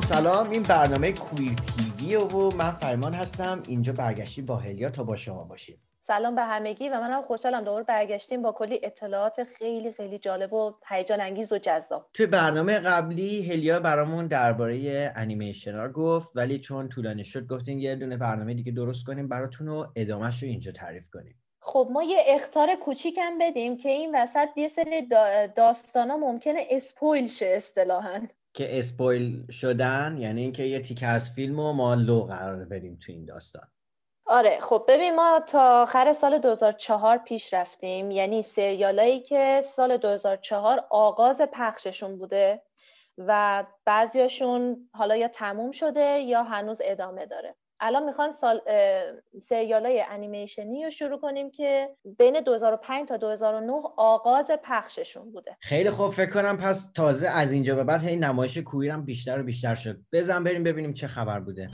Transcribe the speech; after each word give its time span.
سلام. 0.00 0.50
این 0.50 0.62
برنامه 0.62 1.12
کویر 1.12 1.54
تیوی 1.54 2.16
و 2.16 2.56
من 2.56 2.70
فرمان 2.70 3.14
هستم. 3.14 3.62
اینجا 3.68 3.92
برگشتی 3.92 4.42
با 4.42 4.56
هلیا 4.56 4.90
تا 4.90 5.04
با 5.04 5.16
شما 5.16 5.44
باشیم. 5.44 5.78
سلام 6.10 6.34
به 6.34 6.42
همگی 6.42 6.88
و 6.88 7.00
منم 7.00 7.22
خوشحالم 7.22 7.64
دوباره 7.64 7.84
برگشتیم 7.84 8.42
با 8.42 8.52
کلی 8.52 8.80
اطلاعات 8.82 9.44
خیلی 9.44 9.92
خیلی 9.92 10.18
جالب 10.18 10.52
و 10.52 10.74
هیجان 10.88 11.20
انگیز 11.20 11.52
و 11.52 11.58
جذاب. 11.58 12.06
توی 12.14 12.26
برنامه 12.26 12.78
قبلی 12.78 13.50
هلیا 13.50 13.80
برامون 13.80 14.26
درباره 14.26 15.12
انیمیشن 15.16 15.74
ها 15.74 15.88
گفت 15.88 16.36
ولی 16.36 16.58
چون 16.58 16.88
طولانی 16.88 17.24
شد 17.24 17.46
گفتیم 17.46 17.78
یه 17.78 17.96
دونه 17.96 18.16
برنامه 18.16 18.54
دیگه 18.54 18.72
درست 18.72 19.06
کنیم 19.06 19.28
براتون 19.28 19.68
و 19.68 19.86
ادامهش 19.96 20.42
رو 20.42 20.48
اینجا 20.48 20.72
تعریف 20.72 21.10
کنیم. 21.12 21.34
خب 21.60 21.88
ما 21.92 22.02
یه 22.02 22.18
اختار 22.26 22.68
کوچیکم 22.74 23.38
بدیم 23.40 23.76
که 23.76 23.88
این 23.88 24.14
وسط 24.14 24.48
یه 24.56 24.68
سری 24.68 25.08
داستان 25.56 26.10
ها 26.10 26.16
ممکنه 26.16 26.66
اسپویل 26.70 27.28
شه 27.28 27.46
اصطلاحا. 27.56 28.26
که 28.54 28.78
اسپویل 28.78 29.50
شدن 29.50 30.16
یعنی 30.20 30.40
اینکه 30.40 30.62
یه 30.62 30.80
تیکه 30.80 31.06
از 31.06 31.30
فیلم 31.30 31.54
ما 31.54 31.94
لو 31.94 32.20
قرار 32.20 32.64
بریم 32.64 32.98
تو 33.06 33.12
این 33.12 33.24
داستان. 33.24 33.68
آره 34.32 34.58
خب 34.60 34.84
ببین 34.88 35.14
ما 35.14 35.40
تا 35.46 35.82
آخر 35.82 36.12
سال 36.12 36.38
2004 36.38 37.18
پیش 37.18 37.54
رفتیم. 37.54 38.10
یعنی 38.10 38.42
سریالایی 38.42 39.20
که 39.20 39.62
سال 39.64 39.96
2004 39.96 40.84
آغاز 40.90 41.40
پخششون 41.52 42.18
بوده 42.18 42.62
و 43.18 43.64
بعضیاشون 43.84 44.88
حالا 44.94 45.16
یا 45.16 45.28
تموم 45.28 45.70
شده 45.70 46.18
یا 46.18 46.42
هنوز 46.42 46.78
ادامه 46.84 47.26
داره. 47.26 47.54
الان 47.80 48.04
می‌خوام 48.04 48.32
سال 48.32 48.60
سریال 49.42 49.86
های 49.86 50.04
انیمیشنی 50.10 50.84
رو 50.84 50.90
شروع 50.90 51.20
کنیم 51.20 51.50
که 51.50 51.96
بین 52.18 52.40
2005 52.40 53.08
تا 53.08 53.16
2009 53.16 53.72
آغاز 53.96 54.46
پخششون 54.64 55.32
بوده. 55.32 55.56
خیلی 55.60 55.90
خوب 55.90 56.10
فکر 56.10 56.30
کنم 56.30 56.56
پس 56.56 56.92
تازه 56.92 57.28
از 57.28 57.52
اینجا 57.52 57.74
به 57.74 57.84
بعد 57.84 58.02
هی 58.02 58.16
نمایش 58.16 58.58
کویرم 58.58 59.04
بیشتر 59.04 59.40
و 59.40 59.42
بیشتر 59.42 59.74
شد. 59.74 59.96
بزن 60.12 60.44
بریم 60.44 60.64
ببینیم 60.64 60.92
چه 60.92 61.06
خبر 61.06 61.40
بوده. 61.40 61.70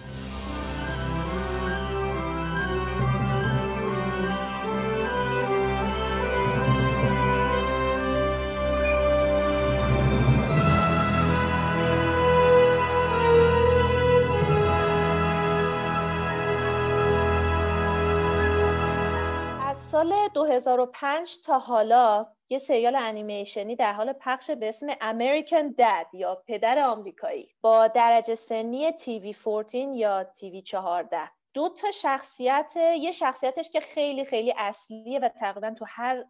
سال 19.96 20.28
2005 20.34 21.40
تا 21.44 21.58
حالا 21.58 22.26
یه 22.48 22.58
سریال 22.58 22.96
انیمیشنی 22.96 23.76
در 23.76 23.92
حال 23.92 24.12
پخش 24.12 24.50
به 24.50 24.68
اسم 24.68 24.92
American 24.92 25.74
Dad 25.80 26.06
یا 26.12 26.42
پدر 26.46 26.78
آمریکایی 26.78 27.54
با 27.60 27.88
درجه 27.88 28.34
سنی 28.34 28.92
TV 28.92 29.36
14 29.44 29.78
یا 29.78 30.24
TV 30.24 30.62
14 30.62 31.18
دو 31.54 31.68
تا 31.68 31.90
شخصیت 31.90 32.72
یه 32.76 33.12
شخصیتش 33.12 33.70
که 33.70 33.80
خیلی 33.80 34.24
خیلی 34.24 34.54
اصلیه 34.56 35.20
و 35.20 35.28
تقریبا 35.28 35.74
تو 35.78 35.84
هر 35.88 36.24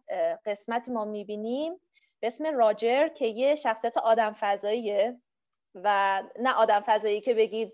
قسمتی 0.45 0.91
ما 0.91 1.05
می‌بینیم 1.05 1.73
به 2.19 2.27
اسم 2.27 2.57
راجر 2.57 3.07
که 3.07 3.25
یه 3.25 3.55
شخصیت 3.55 3.97
آدم 3.97 4.33
فضاییه 4.39 5.21
و 5.75 6.23
نه 6.39 6.53
آدم 6.53 6.83
فضایی 6.85 7.21
که 7.21 7.33
بگید 7.33 7.73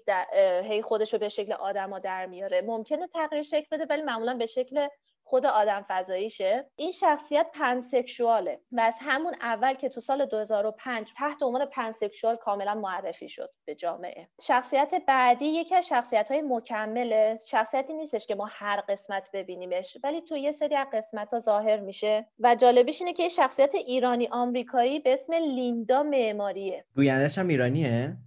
هی 0.63 0.81
خودش 0.81 1.13
رو 1.13 1.19
به 1.19 1.29
شکل 1.29 1.53
آدم 1.53 1.89
ها 1.89 1.99
در 1.99 2.25
میاره. 2.25 2.61
ممکنه 2.61 3.07
تغییر 3.07 3.43
شکل 3.43 3.67
بده 3.71 3.85
ولی 3.89 4.01
معمولا 4.01 4.33
به 4.33 4.45
شکل 4.45 4.87
خود 5.33 5.45
آدم 5.45 5.85
فضاییشه؟ 5.89 6.69
این 6.75 6.91
شخصیت 6.91 7.47
پنسکشواله. 7.53 8.59
و 8.71 8.81
از 8.81 8.97
همون 9.01 9.33
اول 9.41 9.73
که 9.73 9.89
تو 9.89 10.01
سال 10.01 10.25
2005 10.25 11.13
تحت 11.17 11.43
عنوان 11.43 11.65
پنسکشوال 11.65 12.35
کاملا 12.35 12.75
معرفی 12.75 13.29
شد 13.29 13.49
به 13.65 13.75
جامعه. 13.75 14.29
شخصیت 14.41 14.91
بعدی 15.07 15.45
یکی 15.45 15.75
از 15.75 15.87
شخصیت 15.87 16.31
های 16.31 16.41
مکمله. 16.41 17.39
شخصیتی 17.45 17.93
نیستش 17.93 18.27
که 18.27 18.35
ما 18.35 18.49
هر 18.51 18.83
قسمت 18.89 19.29
ببینیمش 19.33 19.97
ولی 20.03 20.21
تو 20.21 20.37
یه 20.37 20.51
سری 20.51 20.75
از 20.75 20.87
قسمت 20.93 21.33
ها 21.33 21.39
ظاهر 21.39 21.79
میشه. 21.79 22.27
و 22.39 22.55
جالبیش 22.55 23.01
اینه 23.01 23.13
که 23.13 23.29
شخصیت 23.29 23.75
ایرانی 23.75 24.27
آمریکایی 24.31 24.99
به 24.99 25.13
اسم 25.13 25.33
لیندا 25.33 26.03
معماریه. 26.03 26.85
گویندش 26.95 27.37
هم 27.37 27.47
ایرانیه؟ 27.47 28.17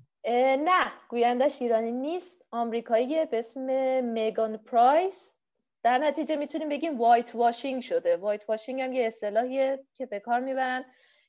نه 0.58 0.92
گویندش 1.08 1.62
ایرانی 1.62 1.92
نیست. 1.92 2.32
آمریکایی 2.50 3.26
به 3.26 3.38
اسم 3.38 3.60
میگان 4.04 4.56
پرایس. 4.56 5.35
در 5.86 5.98
نتیجه 5.98 6.36
می‌تونیم 6.36 6.68
بگیم 6.68 6.98
whitewashing 6.98 7.82
شده. 7.82 8.16
whitewashing 8.16 8.80
هم 8.80 8.92
یه 8.92 9.06
اصطلاحیه 9.06 9.84
که 9.96 10.06
به 10.06 10.20
کار 10.20 10.40
می‌برن. 10.40 10.84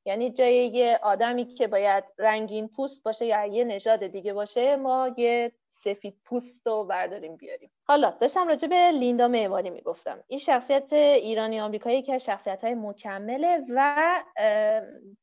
یعنی 0.06 0.30
جای 0.30 0.68
یه 0.68 1.00
آدمی 1.04 1.46
که 1.46 1.68
باید 1.68 2.04
رنگین 2.18 2.68
پوست 2.68 3.04
باشه 3.04 3.26
یا 3.26 3.46
یه 3.46 3.64
نژاد 3.64 4.08
دیگه 4.08 4.34
باشه 4.34 4.76
ما 4.76 5.10
یه 5.18 5.52
سفید 5.70 6.18
پوست 6.26 6.68
رو 6.68 6.84
برداریم 6.84 7.36
بیاریم. 7.36 7.72
حالا 7.84 8.18
داشتم 8.22 8.48
راجع 8.48 8.68
به 8.68 8.92
لیندا 8.92 9.28
معماری 9.28 9.70
می‌گفتم. 9.70 10.24
این 10.28 10.40
شخصیت 10.40 10.94
ایرانی 10.94 11.60
آمریکایی 11.60 12.02
که 12.02 12.18
شخصیت 12.18 12.64
های 12.64 12.76
مکمله 12.76 13.66
و 13.76 14.24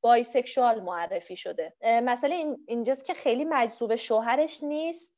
bisexual 0.00 0.80
معرفی 0.80 1.36
شده. 1.36 1.72
مسئله 1.82 2.56
اینجاست 2.66 3.04
که 3.04 3.14
خیلی 3.14 3.44
مجذوب 3.44 3.96
شوهرش 3.96 4.62
نیست. 4.62 5.13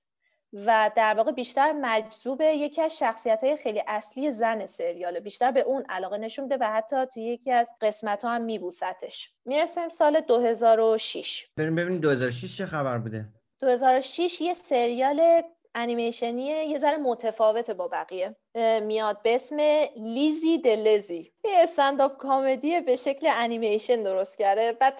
و 0.67 0.91
در 0.97 1.15
واقع 1.15 1.33
بیشتر 1.33 1.73
مجذوب 1.73 2.41
یکی 2.41 2.83
از 2.83 2.99
شخصیت 2.99 3.45
های 3.45 3.57
خیلی 3.57 3.83
اصلی 3.87 4.33
زن 4.33 4.67
سریاله. 4.67 5.21
بیشتر 5.21 5.51
به 5.51 5.61
اون 5.61 5.85
علاقه 5.89 6.19
نشون 6.19 6.45
میده 6.45 6.57
و 6.61 6.65
حتی 6.73 7.07
توی 7.07 7.23
یکی 7.23 7.53
از 7.53 7.71
قسمت 7.81 8.25
ها 8.25 8.31
هم 8.31 8.43
میبوستش 8.43 9.31
می‌رسیم 9.45 9.89
سال 9.89 10.21
2006 10.21 11.49
بریم 11.57 11.75
ببینیم 11.75 12.01
2006 12.01 12.59
چه 12.59 12.67
خبر 12.67 12.99
بوده. 12.99 13.25
2006 13.61 14.41
یه 14.41 14.55
سریال 14.55 15.43
انیمیشنیه 15.75 16.65
یه 16.65 16.79
ذره 16.79 16.97
متفاوته 16.97 17.75
با 17.75 17.89
بقیه. 17.89 18.37
میاد 18.83 19.23
به 19.23 19.35
اسم 19.35 19.57
لیزی 19.97 20.59
دلزی 20.59 21.33
یه 21.45 21.59
استنداپ 21.63 22.17
کامدی 22.17 22.81
به 22.81 22.97
شکل 22.97 23.27
انیمیشن 23.31 24.03
درست 24.03 24.39
کرده. 24.39 24.73
بعد 24.73 24.95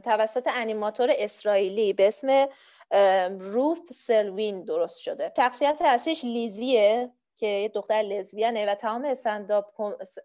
توسط 0.00 0.48
انیماتور 0.52 1.10
اسرائیلی 1.18 1.92
به 1.92 2.08
اسم 2.08 2.46
روث 3.38 3.92
سلوین 3.92 4.64
درست 4.64 4.98
شده. 4.98 5.32
شخصیت 5.36 5.78
اصلیش 5.80 6.24
لیزیه 6.24 7.10
که 7.40 7.46
یه 7.46 7.68
دختر 7.68 7.94
لزبیانه 7.94 8.66
و 8.66 8.74
تمام 8.74 9.04
استنداپ 9.04 9.66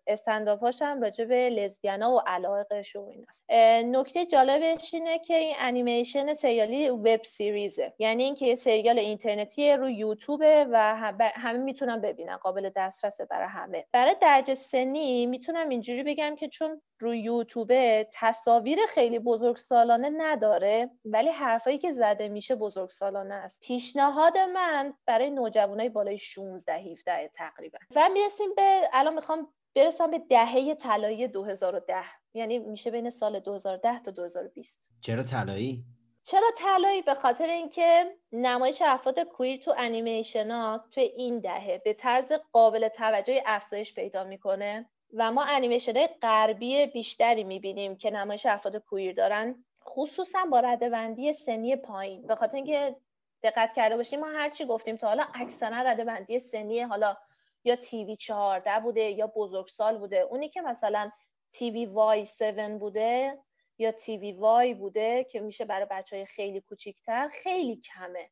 استنداپاش 0.08 0.82
هم 0.82 1.02
راجع 1.02 1.26
به 1.26 1.50
لزبیانا 1.50 2.12
و 2.16 2.22
علاقش 2.28 2.96
و 2.96 3.06
ایناست 3.06 3.52
نکته 3.96 4.26
جالبش 4.26 4.94
اینه 4.94 5.20
که 5.20 5.34
این 5.34 5.56
انیمیشن 5.60 6.34
سریالی 6.34 6.90
وب 6.90 7.24
سریزه 7.24 7.94
یعنی 8.00 8.24
اینکه 8.24 8.46
یه 8.46 8.56
سریال 8.56 9.00
اینترنتی 9.00 9.72
رو 9.72 9.90
یوتیوبه 9.90 10.68
و 10.72 10.96
همه 11.20 11.58
می‌تونن 11.58 12.02
ببینن 12.02 12.38
قابل 12.38 12.70
دسترسه 12.76 13.26
برای 13.26 13.48
همه. 13.48 13.86
برای 13.92 14.16
درجه 14.22 14.56
سنی 14.56 15.26
می‌تونم 15.26 15.70
اینجوری 15.70 16.04
بگم 16.04 16.36
که 16.36 16.48
چون 16.48 16.82
رو 17.00 17.16
یوتیوبه 17.16 18.08
تصاویر 18.14 18.80
خیلی 18.90 19.20
بزرگ 19.20 19.58
سالانه 19.58 20.10
نداره 20.18 20.90
ولی 21.06 21.30
حرفایی 21.30 21.78
که 21.78 21.94
زده 21.94 22.30
میشه 22.30 22.56
بزرگ 22.56 22.90
سالانه 22.90 23.34
است. 23.34 23.60
پیشنهاد 23.60 24.38
من 24.38 24.94
برای 25.06 25.30
نوجوانای 25.30 25.90
بالای 25.90 26.20
16 26.20 26.74
17 26.74 27.28
تقریبا. 27.28 27.78
و 27.96 28.10
می‌رسیم 28.14 28.56
به 28.56 28.82
الان 28.94 29.14
می‌خوام 29.14 29.54
برسم 29.76 30.12
به 30.12 30.20
دهه 30.20 30.76
طلایی 30.76 31.28
2010 31.28 31.96
یعنی 32.34 32.60
میشه 32.60 32.92
بین 32.92 33.10
سال 33.10 33.40
2010 33.40 34.00
تا 34.00 34.12
2020 34.12 34.90
چرا 35.02 35.24
طلایی؟ 35.24 35.84
چرا 36.24 36.52
طلایی؟ 36.58 37.02
به 37.02 37.14
خاطر 37.14 37.46
اینکه 37.46 38.18
نمایش 38.32 38.82
افراد 38.86 39.20
کویر 39.20 39.60
تو 39.60 39.74
انیمیشن 39.78 40.52
ها 40.52 40.86
تو 40.92 41.02
این 41.02 41.40
دهه 41.40 41.82
به 41.86 41.94
طرز 41.94 42.32
قابل 42.52 42.88
توجهی 42.88 43.42
افزایش 43.46 43.94
پیدا 43.94 44.24
می‌کنه. 44.24 44.90
و 45.18 45.32
ما 45.32 45.44
انیمیشن 45.44 46.08
غربی 46.08 46.86
بیشتری 46.86 47.44
می‌بینیم 47.44 47.98
که 47.98 48.12
نمایش 48.12 48.46
افراد 48.46 48.78
کویر 48.78 49.14
دارن 49.14 49.66
خصوصا 49.86 50.46
با 50.52 50.60
ردبندی 50.60 51.34
سنی 51.34 51.76
پایین. 51.76 52.28
به 52.28 52.36
خاطر 52.36 52.56
اینکه 52.56 52.96
دقت 53.44 53.74
کرده 53.74 53.98
باشیم 53.98 54.20
ما 54.20 54.28
هرچی 54.28 54.66
گفتیم 54.66 54.98
تا 54.98 55.08
حالا 55.08 55.26
اکثرا 55.34 55.78
ردبندی 55.78 56.40
سنی 56.40 56.82
حالا 56.82 57.18
یا 57.64 57.76
تیوی 57.76 58.16
14 58.16 58.80
بوده 58.80 59.02
یا 59.02 59.28
بزرگسال 59.28 59.98
بوده. 59.98 60.20
اونی 60.20 60.50
که 60.50 60.62
مثلا 60.62 61.12
تیوی 61.52 61.86
وای 61.86 62.22
7 62.22 62.80
بوده 62.80 63.40
یا 63.78 63.92
تیوی 63.92 64.32
وای 64.32 64.74
بوده 64.74 65.24
که 65.24 65.40
میشه 65.40 65.66
برای 65.66 65.88
بچه 65.92 66.16
های 66.16 66.26
خیلی 66.26 66.62
کوچیکتر 66.62 67.28
خیلی 67.28 67.82
کمه. 67.82 68.30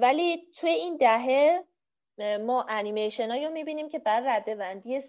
ولی 0.00 0.46
توی 0.56 0.70
این 0.70 0.96
دهه 0.96 1.64
ما 2.18 2.66
انیمیشن 2.68 3.44
رو 3.44 3.50
می‌بینیم 3.50 3.88
که 3.88 3.98
بر 3.98 4.36
رده 4.36 4.54
بندی 4.54 5.00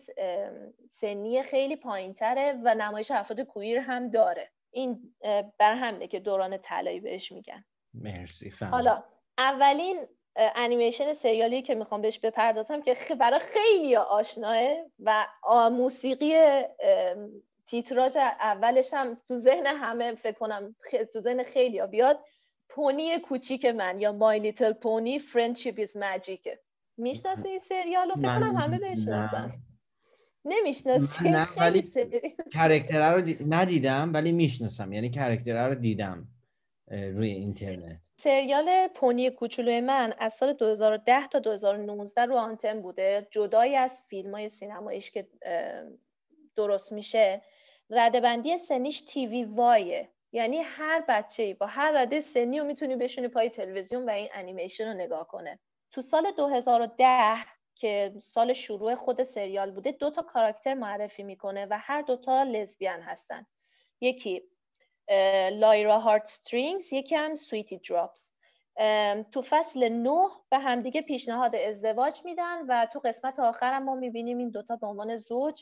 سنی 0.90 1.44
خیلی 1.44 1.76
پایین 1.76 2.14
تره 2.14 2.60
و 2.64 2.76
نمایش 2.76 3.12
افراد 3.12 3.42
کویر 3.42 3.78
هم 3.78 4.10
داره. 4.10 4.52
این 4.72 5.16
بر 5.58 5.76
همینه 5.76 6.08
که 6.08 6.20
دوران 6.20 6.58
طلایی 6.58 7.00
بهش 7.00 7.32
میگن. 7.32 7.66
مرسی 7.94 8.52
فهم. 8.52 8.70
حالا 8.70 9.04
اولین 9.38 10.08
انیمیشن 10.36 11.14
سریالی 11.14 11.62
که 11.62 11.76
می‌خوام 11.76 12.02
بهش 12.02 12.20
بپردازم 12.20 12.82
که 12.82 12.96
برای 13.20 13.40
خیلی 13.40 13.96
آشناه 13.96 14.58
و 15.00 15.26
موسیقی 15.70 16.62
تیتراژ 17.68 18.18
اولش 18.18 18.94
هم 18.94 19.22
تو 19.28 19.38
ذهن 19.38 19.66
همه 19.66 20.16
فکر 20.16 20.38
کنم 20.38 20.76
تو 21.14 21.20
ذهن 21.20 21.44
خیلی 21.44 21.88
بیاد 21.88 22.20
پونی 22.70 23.20
کوچیک 23.20 23.66
من 23.66 24.00
یا 24.00 24.12
My 24.12 24.40
Little 24.40 24.74
Pony 24.74 25.20
Friendship 25.20 25.80
Is 25.82 25.98
Magic 25.98 26.50
ه 26.50 26.60
می‌شناسه 26.98 27.50
این 27.50 27.60
سریال 27.60 28.10
رو 28.10 28.16
فکر 28.16 28.40
کنم 28.40 28.56
همه 28.56 28.80
بشناسن 28.80 29.54
نمی‌شناسی؟ 30.46 31.30
نه 31.30 31.48
ولی 31.58 31.92
character 32.54 33.04
ه 33.04 33.10
رو 33.10 33.24
ندیدم 33.54 34.14
ولی 34.14 34.32
می‌شناسم. 34.32 34.94
یعنی 34.94 35.10
character 35.10 35.62
ه 35.62 35.68
رو 35.68 35.76
دیدم 35.76 36.28
روی 36.92 37.30
اینترنت. 37.30 38.02
سریال 38.20 38.88
پونی 38.88 39.30
کوچولوی 39.30 39.82
من 39.82 40.14
از 40.20 40.34
سال 40.34 40.54
2010 40.54 41.28
تا 41.28 41.40
2019 41.40 42.26
رو 42.26 42.36
آنتن 42.36 42.82
بوده. 42.82 43.28
جدایی 43.32 43.76
از 43.76 44.02
فیلم 44.10 44.32
های 44.32 44.50
سینماییش 44.50 45.12
که 45.12 45.28
درست 46.56 46.92
میشه. 46.92 47.42
ردبندی 47.90 48.58
سنیش 48.58 49.02
تیوی 49.02 49.44
وایه. 49.44 50.10
یعنی 50.32 50.58
هر 50.58 51.04
بچه 51.08 51.54
با 51.54 51.66
هر 51.66 51.92
رده 51.92 52.22
سنی 52.22 52.60
رو 52.60 52.66
می‌تونی 52.66 52.96
بشونی 52.96 53.28
پای 53.28 53.50
تلویزیون 53.50 54.06
و 54.06 54.10
این 54.10 54.28
انیمیشن 54.34 54.88
رو 54.88 54.94
نگاه 54.94 55.28
کنه. 55.28 55.60
تو 55.98 56.02
سال 56.02 56.32
2010 56.32 57.46
که 57.76 58.14
سال 58.20 58.54
شروع 58.54 58.96
خود 58.96 59.24
سریال 59.24 59.72
بوده 59.72 59.92
دو 59.92 60.10
تا 60.10 60.22
کاراکتر 60.22 60.74
معرفی 60.74 61.24
می‌کنه 61.24 61.66
و 61.66 61.78
هر 61.82 62.02
دوتا 62.02 62.44
لزبیان 62.44 63.02
هستن. 63.02 63.46
یکی 64.02 64.44
Lyra 65.52 66.00
Heartstrings 66.00 66.94
یکی 66.94 67.16
هم 67.16 67.36
Sweetie 67.36 67.78
Drops 67.78 68.32
تو 69.32 69.42
فصل 69.42 69.90
نه 69.90 70.30
به 70.50 70.58
همدیگه 70.58 71.02
پیشنهاد 71.02 71.56
ازدواج 71.56 72.22
میدن 72.26 72.66
و 72.68 72.88
تو 72.94 73.00
قسمت 73.00 73.40
آخر 73.40 73.74
هم 73.74 73.84
ما 73.84 73.96
می‌بینیم 73.96 74.38
این 74.38 74.50
دوتا 74.50 74.76
به 74.76 74.88
عنوان 74.88 75.18
زوج 75.18 75.62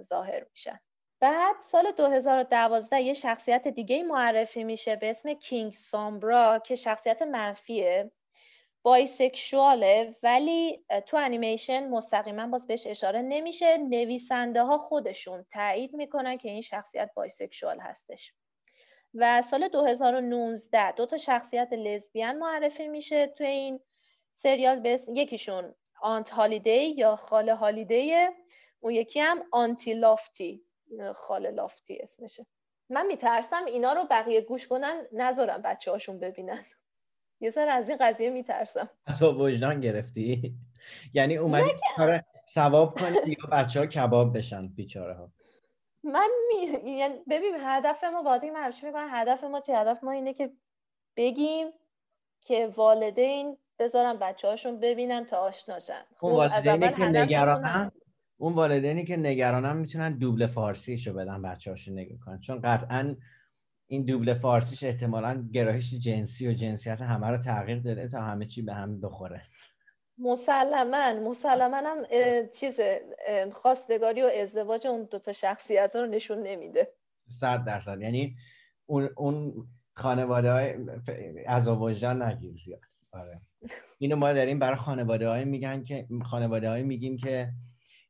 ظاهر 0.00 0.44
میشن. 0.50 0.80
بعد 1.20 1.56
سال 1.62 1.90
2012 1.90 3.00
یه 3.00 3.12
شخصیت 3.12 3.68
دیگه 3.68 4.02
معرفی 4.02 4.64
میشه 4.64 4.96
به 4.96 5.10
اسم 5.10 5.34
King 5.34 5.72
Sombra 5.72 6.58
که 6.58 6.74
شخصیت 6.74 7.22
منفیه. 7.22 8.10
bisexual 8.82 10.01
ه 10.01 10.16
ولی 10.22 10.84
تو 11.06 11.16
انیمیشن 11.16 11.88
مستقیما 11.88 12.46
باز 12.46 12.66
بهش 12.66 12.86
اشاره 12.86 13.22
نمیشه. 13.22 13.78
نویسنده 13.78 14.62
ها 14.62 14.78
خودشون 14.78 15.46
تایید 15.52 15.94
می‌کنن 15.94 16.38
که 16.38 16.50
این 16.50 16.62
شخصیت 16.62 17.10
bisexual 17.14 17.80
هستش. 17.80 18.34
و 19.14 19.42
سال 19.42 19.68
2019 19.68 20.92
دو 20.92 21.06
تا 21.06 21.16
شخصیت 21.16 21.68
لزبیان 21.72 22.36
معرفی 22.36 22.88
میشه 22.88 23.26
تو 23.26 23.44
این 23.44 23.80
سریال. 24.34 24.80
به 24.80 24.98
یکیشون 25.14 25.74
آنت 26.02 26.30
هالیدی 26.30 26.84
یا 26.84 27.16
خاله 27.16 27.54
هالیدی 27.54 28.14
اون 28.80 28.92
یکی 28.92 29.20
هم 29.20 29.42
آنتی 29.52 29.94
لافتی. 29.94 30.64
خاله 31.14 31.50
لافتی 31.50 31.98
اسمشه. 32.02 32.46
من 32.90 33.06
میترسم 33.06 33.64
اینا 33.64 33.92
رو 33.92 34.04
بقیه 34.10 34.40
گوش 34.40 34.68
کنن 34.68 35.06
نذارم 35.12 35.62
بچه 35.62 35.90
هاشون 35.90 36.18
ببینن. 36.18 36.64
یه 37.40 37.50
سر 37.50 37.68
از 37.68 37.88
این 37.88 37.98
قضیه 38.00 38.30
میترسم. 38.30 38.90
تو 39.18 39.32
وجدان 39.44 39.80
گرفتی؟ 39.80 40.54
یعنی 41.14 41.36
اومدی 41.36 41.70
کار 41.96 42.22
ثواب 42.48 43.00
کنی 43.00 43.16
یا 43.26 43.48
بچه 43.52 43.80
ها 43.80 43.86
کباب 43.86 44.36
بشن 44.36 44.68
بیچاره 44.68 45.14
ها 45.14 45.32
من 46.04 46.28
می... 46.48 46.90
یعنی 46.90 47.14
ببین 47.30 47.54
هدف 47.60 48.04
ما 48.04 48.22
واقعی 48.22 48.50
من 48.50 48.64
همیشه 48.64 48.86
میگم 48.86 49.06
هدف 49.10 49.44
ما 49.44 49.60
چه 49.60 49.76
هدف 49.76 50.04
ما 50.04 50.10
اینه 50.10 50.34
که 50.34 50.52
بگیم 51.16 51.68
که 52.40 52.72
والدین 52.76 53.56
بذارن 53.78 54.18
بچه 54.18 54.48
هاشون 54.48 54.80
ببینن 54.80 55.24
تا 55.24 55.36
آشناشن 55.36 56.02
اون 56.20 56.32
خب، 56.32 56.38
والدینی 56.38 56.92
که 56.92 57.04
نگرانن 57.04 57.92
اون 58.38 58.52
والدینی 58.52 59.04
که 59.04 59.16
نگرانن 59.16 59.76
می‌تونن 59.76 60.18
دوبله 60.18 60.46
فارسیشو 60.46 61.12
بدن 61.12 61.42
بچه 61.42 61.70
هاشون 61.70 61.98
نگاه 61.98 62.18
کنن. 62.18 62.40
چون 62.40 62.60
قطعا 62.60 63.16
این 63.90 64.04
دوبله 64.04 64.34
فارسیش 64.34 64.84
احتمالا 64.84 65.48
گرایش 65.52 65.94
جنسی 65.94 66.48
و 66.48 66.52
جنسیت 66.52 67.00
همه 67.00 67.26
رو 67.26 67.38
تغییر 67.38 67.78
داده 67.78 68.08
تا 68.08 68.22
همه 68.22 68.46
چی 68.46 68.62
به 68.62 68.74
هم 68.74 69.00
بخوره. 69.00 69.42
مسلما 70.18 71.30
مسلما 71.30 71.76
هم 71.76 72.04
چیز 72.54 72.80
خواستگاری 73.52 74.22
و 74.22 74.30
ازدواج 74.42 74.86
اون 74.86 75.08
دوتا 75.10 75.32
شخصیت 75.32 75.96
رو 75.96 76.06
نشون 76.06 76.42
نمیده. 76.42 76.88
صد 77.28 77.64
درصد. 77.64 78.00
یعنی 78.00 78.36
اون, 78.86 79.10
اون 79.16 79.66
خانواده 79.94 80.52
های 80.52 80.74
از 81.46 81.68
وجدان 81.68 82.22
نگیر 82.22 82.56
زیاد. 82.56 82.80
آره. 83.12 83.40
اینو 83.98 84.16
ما 84.16 84.32
داریم 84.32 84.58
برای 84.58 84.76
خانواده 84.76 85.28
های 85.28 85.44
میگن 85.44 85.82
که 85.82 86.08
خانواده 86.24 86.70
های 86.70 86.82
میگیم 86.82 87.16
که 87.16 87.52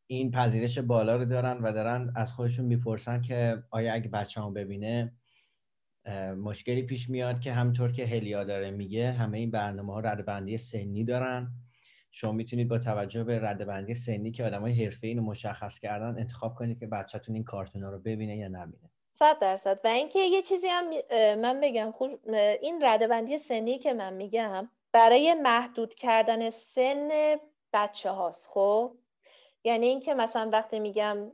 این 0.07 0.31
پذیرش 0.31 0.79
بالا 0.79 1.17
رو 1.17 1.25
دارن 1.25 1.59
و 1.59 1.73
دارن 1.73 2.13
از 2.17 2.33
خودشون 2.33 2.67
می‌پرسن 2.67 3.21
که 3.23 3.63
آیا 3.71 3.93
اگه 3.95 4.09
بچه 4.09 4.41
هم 4.41 4.55
ببینه 4.55 5.13
مشکلی 6.37 6.83
پیش 6.83 7.11
میاد 7.11 7.41
که 7.41 7.53
همطور 7.53 7.93
که 7.93 8.07
هلیا 8.07 8.45
داره 8.45 8.71
میگه 8.71 9.13
همه 9.13 9.39
این 9.39 9.51
برنامه 9.51 9.93
ها 9.93 10.01
ردبندی 10.01 10.59
سنی 10.59 11.05
دارن. 11.05 11.51
شما 12.11 12.33
می‌تونید 12.33 12.69
با 12.69 12.79
توجه 12.79 13.25
به 13.25 13.41
ردبندی 13.41 13.95
سنی 13.95 14.31
که 14.31 14.45
آدمای 14.45 14.85
حرفه 14.85 15.07
اینو 15.07 15.23
مشخص 15.23 15.79
کردن 15.79 16.19
انتخاب 16.19 16.55
کنید 16.55 16.79
که 16.79 16.87
بچهتون 16.87 17.35
این 17.35 17.45
کارتونا 17.45 17.91
رو 17.91 17.99
ببینه 17.99 18.37
یا 18.37 18.49
نبینه. 18.49 18.91
صد 19.15 19.39
درصد. 19.41 19.81
و 19.85 19.89
اینکه 19.89 20.19
یه 20.19 20.43
چیزی 20.43 20.67
هم 20.67 20.85
من 21.41 21.61
بگم 21.61 21.91
خوب 21.91 22.11
این 22.63 22.79
ردبندی 22.83 23.39
سنی 23.39 23.79
که 23.79 23.93
من 23.93 24.13
میگم 24.13 24.69
برای 24.93 25.35
محدود 25.35 25.95
کردن 25.95 26.51
سن 26.51 27.09
بچه 27.73 28.11
هاست 28.11 28.47
خب؟ 28.51 28.93
یعنی 29.65 29.87
اینکه 29.87 30.15
مثلا 30.15 30.51
وقتی 30.53 30.81
میگم 30.81 31.33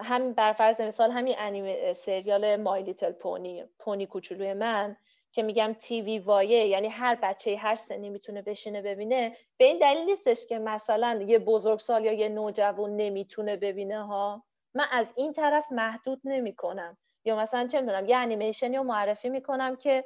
هم 0.00 0.32
بر 0.32 0.52
فرض 0.52 0.80
مثال 0.80 1.10
همین 1.10 1.34
انیمه 1.38 1.92
سریال 1.92 2.56
مای 2.56 2.82
لیتل 2.82 3.12
پونی 3.12 3.64
پونی 3.78 4.06
کوچولوی 4.06 4.52
من 4.52 4.96
که 5.32 5.42
میگم 5.42 5.72
تیوی 5.72 6.18
وایه 6.18 6.66
یعنی 6.66 6.88
هر 6.88 7.18
بچه 7.22 7.56
هر 7.56 7.74
سنی 7.74 8.10
می‌تونه 8.10 8.42
بشینه 8.42 8.82
ببینه. 8.82 9.36
به 9.58 9.64
این 9.64 9.78
دلیل 9.78 10.04
نیستش 10.04 10.46
که 10.46 10.58
مثلا 10.58 11.24
یه 11.26 11.38
بزرگسال 11.38 12.04
یا 12.04 12.12
یه 12.12 12.28
نوجوان 12.28 12.96
نمی‌تونه 12.96 13.56
ببینه 13.56 14.04
ها. 14.06 14.42
من 14.74 14.84
از 14.92 15.14
این 15.16 15.32
طرف 15.32 15.72
محدود 15.72 16.20
نمی‌کنم. 16.24 16.98
یا 17.24 17.36
مثلا 17.36 17.66
چه 17.66 17.80
می‌دونم 17.80 18.06
یه 18.06 18.16
انیمیشنی 18.16 18.76
رو 18.76 18.82
معرفی 18.82 19.28
می‌کنم 19.28 19.76
که 19.76 20.04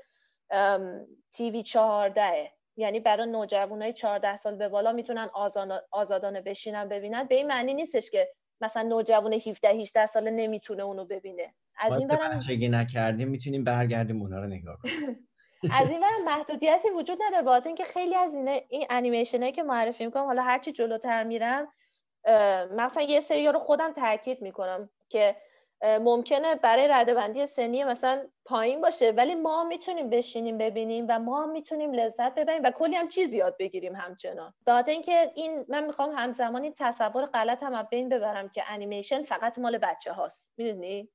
تیوی 1.33 1.63
چهاردهه 1.63 2.53
یعنی 2.77 3.01
برای 3.01 3.27
نوجوانای 3.31 3.93
14 3.93 4.37
سال 4.37 4.55
به 4.57 4.69
بالا 4.69 4.93
می‌تونن 4.93 5.31
آزادانه 5.91 6.41
بشینن 6.41 6.89
ببینن. 6.89 7.25
به 7.25 7.35
این 7.35 7.47
معنی 7.47 7.75
نیستش 7.75 8.11
که 8.11 8.29
مثلا 8.61 8.83
نوجوان 8.83 9.33
17 9.33 9.69
18 9.69 10.07
ساله 10.07 10.31
نمی‌تونه 10.31 10.83
اونو 10.83 11.05
ببینه. 11.05 11.55
از 11.79 11.93
این 11.99 12.09
برم 12.09 12.41
نکردیم 12.75 13.29
می‌تونیم 13.29 13.65
برگردیم 13.65 14.23
اونا 14.23 14.39
رو 14.39 14.47
نگاه 14.47 14.79
کنیم. 14.83 15.29
از 15.81 15.91
این 15.91 16.01
برم 16.01 16.25
محدودیتی 16.25 16.91
وجود 16.91 17.19
نداره. 17.27 17.43
با 17.43 17.57
اینکه 17.57 17.85
خیلی 17.85 18.15
از 18.15 18.35
این 18.35 18.49
این 18.49 18.87
انیمیشن 18.91 19.41
هایی 19.41 19.53
که 19.53 19.63
معرفی 19.63 20.05
می‌کنم 20.05 20.25
حالا 20.25 20.43
هرچی 20.43 20.73
جلوتر 20.73 21.25
میرم 21.25 21.69
مثلا 22.71 23.03
یه 23.03 23.21
سری 23.21 23.47
رو 23.49 23.59
خودم 23.59 23.93
تاکید 23.93 24.43
می‌کنم 24.43 24.91
که 25.09 25.37
ممکنه 25.83 26.55
برای 26.55 26.89
ردبندی 26.89 27.47
سنی 27.47 27.85
مثلا 27.85 28.27
پایین 28.45 28.81
باشه 28.81 29.11
ولی 29.11 29.35
ما 29.35 29.65
می‌تونیم 29.65 30.11
بشینیم 30.11 30.59
ببینیم 30.59 31.07
و 31.09 31.19
ما 31.19 31.47
می‌تونیم 31.47 31.93
لذت 31.93 32.35
ببریم 32.35 32.63
و 32.65 32.71
کلی 32.71 32.95
هم 32.95 33.09
چیز 33.09 33.35
یاد 33.35 33.57
بگیریم 33.59 33.95
همچنان. 33.97 34.55
به 34.67 34.85
اینکه 34.89 35.33
این 35.35 35.65
من 35.69 35.87
می‌خوام 35.87 36.11
همزمان 36.17 36.63
این 36.63 36.75
تصور 36.79 37.27
غلط 37.27 37.63
هم 37.63 37.83
بین 37.83 38.09
ببرم 38.09 38.49
که 38.49 38.63
انیمیشن 38.73 39.23
فقط 39.23 39.59
مال 39.59 39.79
بچه 39.79 40.13
هاست 40.13 40.51
می‌دونی؟ 40.57 41.09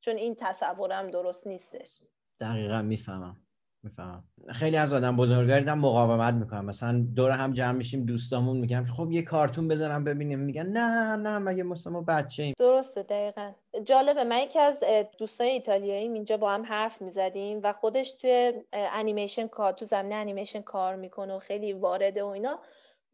چون 0.00 0.16
این 0.16 0.34
تصورم 0.34 1.10
درست 1.10 1.46
نیستش. 1.46 2.00
دقیقا 2.40 2.82
می‌فهمم. 2.82 3.36
می‌فهمم. 3.84 4.24
خیلی 4.48 4.76
از 4.76 4.92
آدم 4.92 5.16
بزرگاری 5.16 5.64
هم 5.64 5.78
مقاومت 5.78 6.34
می‌کنم 6.34 6.64
مثلا 6.64 7.06
دور 7.16 7.30
هم 7.30 7.52
جمع 7.52 7.72
میشیم 7.72 8.06
دوستامون 8.06 8.56
میگم 8.56 8.84
خب 8.96 9.10
یه 9.10 9.22
کارتون 9.22 9.68
بذارم 9.68 10.04
ببینیم. 10.04 10.38
میگن 10.38 10.66
نه 10.66 11.16
نه 11.16 11.38
مگه 11.38 11.62
مثلا 11.62 12.00
بچه 12.00 12.42
ایم. 12.42 12.54
درسته 12.58 13.02
دقیقا. 13.02 13.52
جالبه. 13.84 14.24
من 14.24 14.38
یکی 14.38 14.58
از 14.58 14.78
دوستای 15.18 15.48
ایتالیایی 15.48 16.08
اینجا 16.08 16.36
با 16.36 16.52
هم 16.52 16.64
حرف 16.64 17.02
می‌زدیم 17.02 17.60
و 17.62 17.72
خودش 17.72 18.12
توی 18.12 18.52
انیمیشن 18.72 19.46
کار 19.46 19.72
تو 19.72 19.84
زمینه 19.84 20.14
انیمیشن 20.14 20.60
کار 20.60 20.96
می‌کنه 20.96 21.34
و 21.34 21.38
خیلی 21.38 21.72
وارده 21.72 22.24
و 22.24 22.26
اینا. 22.26 22.58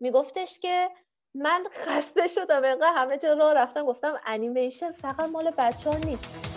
میگفتش 0.00 0.58
که 0.58 0.88
من 1.34 1.64
خسته 1.86 2.26
شدم. 2.26 2.64
اینقدر 2.64 2.92
همه 2.96 3.18
جا 3.18 3.32
راه 3.32 3.54
رفتم. 3.54 3.84
گفتم 3.84 4.14
انیمیشن 4.26 4.92
فقط 4.92 5.28
مال 5.32 5.50
بچه 5.58 5.90
ها 5.90 5.96
نیست 5.96 6.48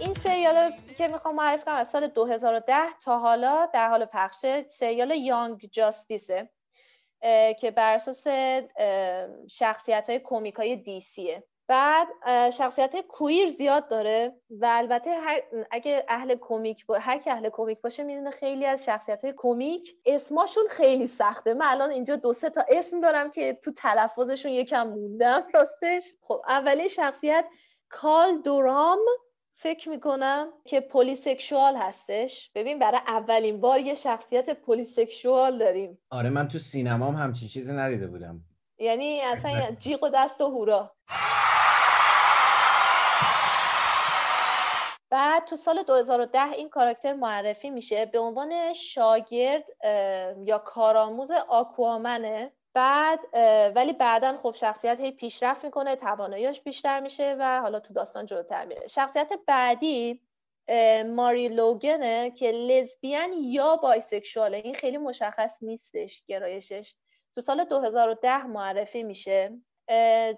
این 0.00 0.14
سریال 0.14 0.70
که 0.98 1.08
می‌خوام 1.08 1.34
معرفی 1.34 1.64
کنم 1.64 1.74
از 1.74 1.90
سال 1.90 2.06
2010 2.06 2.74
تا 3.04 3.18
حالا 3.18 3.66
در 3.66 3.88
حال 3.88 4.04
پخشه 4.04 4.66
سریال 4.68 5.10
یانگ 5.10 5.68
جاستیسه 5.72 6.50
که 7.60 7.72
بر 7.76 7.94
اساس 7.94 8.26
شخصیت 9.48 10.10
های 10.10 10.18
کومیک 10.18 10.54
های 10.54 10.76
دیسیه 10.76 11.44
بعد 11.70 12.08
شخصیت 12.50 13.00
کویر 13.00 13.48
زیاد 13.48 13.88
داره 13.88 14.32
و 14.50 14.66
البته 14.70 15.10
هر 15.10 15.42
اگه 15.70 16.04
اهل 16.08 16.34
کمیک 16.40 16.86
با... 16.86 16.98
هر 16.98 17.18
که 17.18 17.32
اهل 17.32 17.48
کمیک 17.52 17.80
باشه 17.80 18.02
می‌دونه 18.02 18.30
خیلی 18.30 18.66
از 18.66 18.84
شخصیت 18.84 19.24
های 19.24 19.34
کمیک 19.36 19.96
اسماشون 20.06 20.64
خیلی 20.70 21.06
سخته. 21.06 21.54
من 21.54 21.66
الان 21.66 21.90
اینجا 21.90 22.16
دو 22.16 22.32
سه 22.32 22.50
تا 22.50 22.64
اسم 22.68 23.00
دارم 23.00 23.30
که 23.30 23.58
تو 23.64 23.72
تلفظشون 23.72 24.52
یکم 24.52 24.88
موندم 24.88 25.42
راستش. 25.54 26.02
خب 26.22 26.42
اولی 26.48 26.88
شخصیت 26.88 27.44
کال 27.88 28.42
دورام 28.42 28.98
فکر 29.54 29.88
می‌کنم 29.88 30.48
که 30.64 30.80
polysexual 30.80 31.76
هستش. 31.76 32.50
ببین 32.54 32.78
برای 32.78 33.00
اولین 33.06 33.60
بار 33.60 33.78
یه 33.78 33.94
شخصیت 33.94 34.50
polysexual 34.50 35.58
داریم. 35.58 35.98
آره 36.10 36.30
من 36.30 36.48
تو 36.48 36.58
سینمام 36.58 37.14
همچین 37.16 37.48
چیزی 37.48 37.72
ندیده 37.72 38.06
بودم. 38.06 38.40
یعنی 38.78 39.20
اصلا 39.20 39.70
جیغ 39.84 40.02
و 40.02 40.08
دست 40.14 40.40
و 40.40 40.44
هورا. 40.44 40.92
بعد 45.10 45.44
تو 45.44 45.56
سال 45.56 45.82
2010 45.82 46.52
این 46.52 46.68
کاراکتر 46.68 47.12
معرفی 47.12 47.70
میشه 47.70 48.06
به 48.06 48.18
عنوان 48.18 48.72
شاگرد 48.72 49.64
یا 50.46 50.58
کارآموز 50.58 51.30
آکوامنه. 51.30 52.52
بعد 52.74 53.20
ولی 53.76 53.92
بعدا 53.92 54.38
خب 54.42 54.54
شخصیت 54.54 55.00
هی 55.00 55.10
پیشرفت 55.10 55.64
می‌کنه 55.64 55.96
تواناییش 55.96 56.60
بیشتر 56.60 57.00
میشه 57.00 57.36
و 57.38 57.60
حالا 57.60 57.80
تو 57.80 57.94
داستان 57.94 58.26
جلوتر 58.26 58.64
میره. 58.64 58.86
شخصیت 58.86 59.32
بعدی 59.46 60.20
ماری 61.06 61.48
لوگنه 61.48 62.30
که 62.30 62.50
لزبیان 62.50 63.32
یا 63.32 63.76
بایسکشواله. 63.76 64.56
این 64.56 64.74
خیلی 64.74 64.96
مشخص 64.96 65.58
نیستش 65.62 66.22
گرایشش. 66.26 66.94
تو 67.34 67.40
سال 67.40 67.64
2010 67.64 68.46
معرفی 68.46 69.02
میشه. 69.02 69.52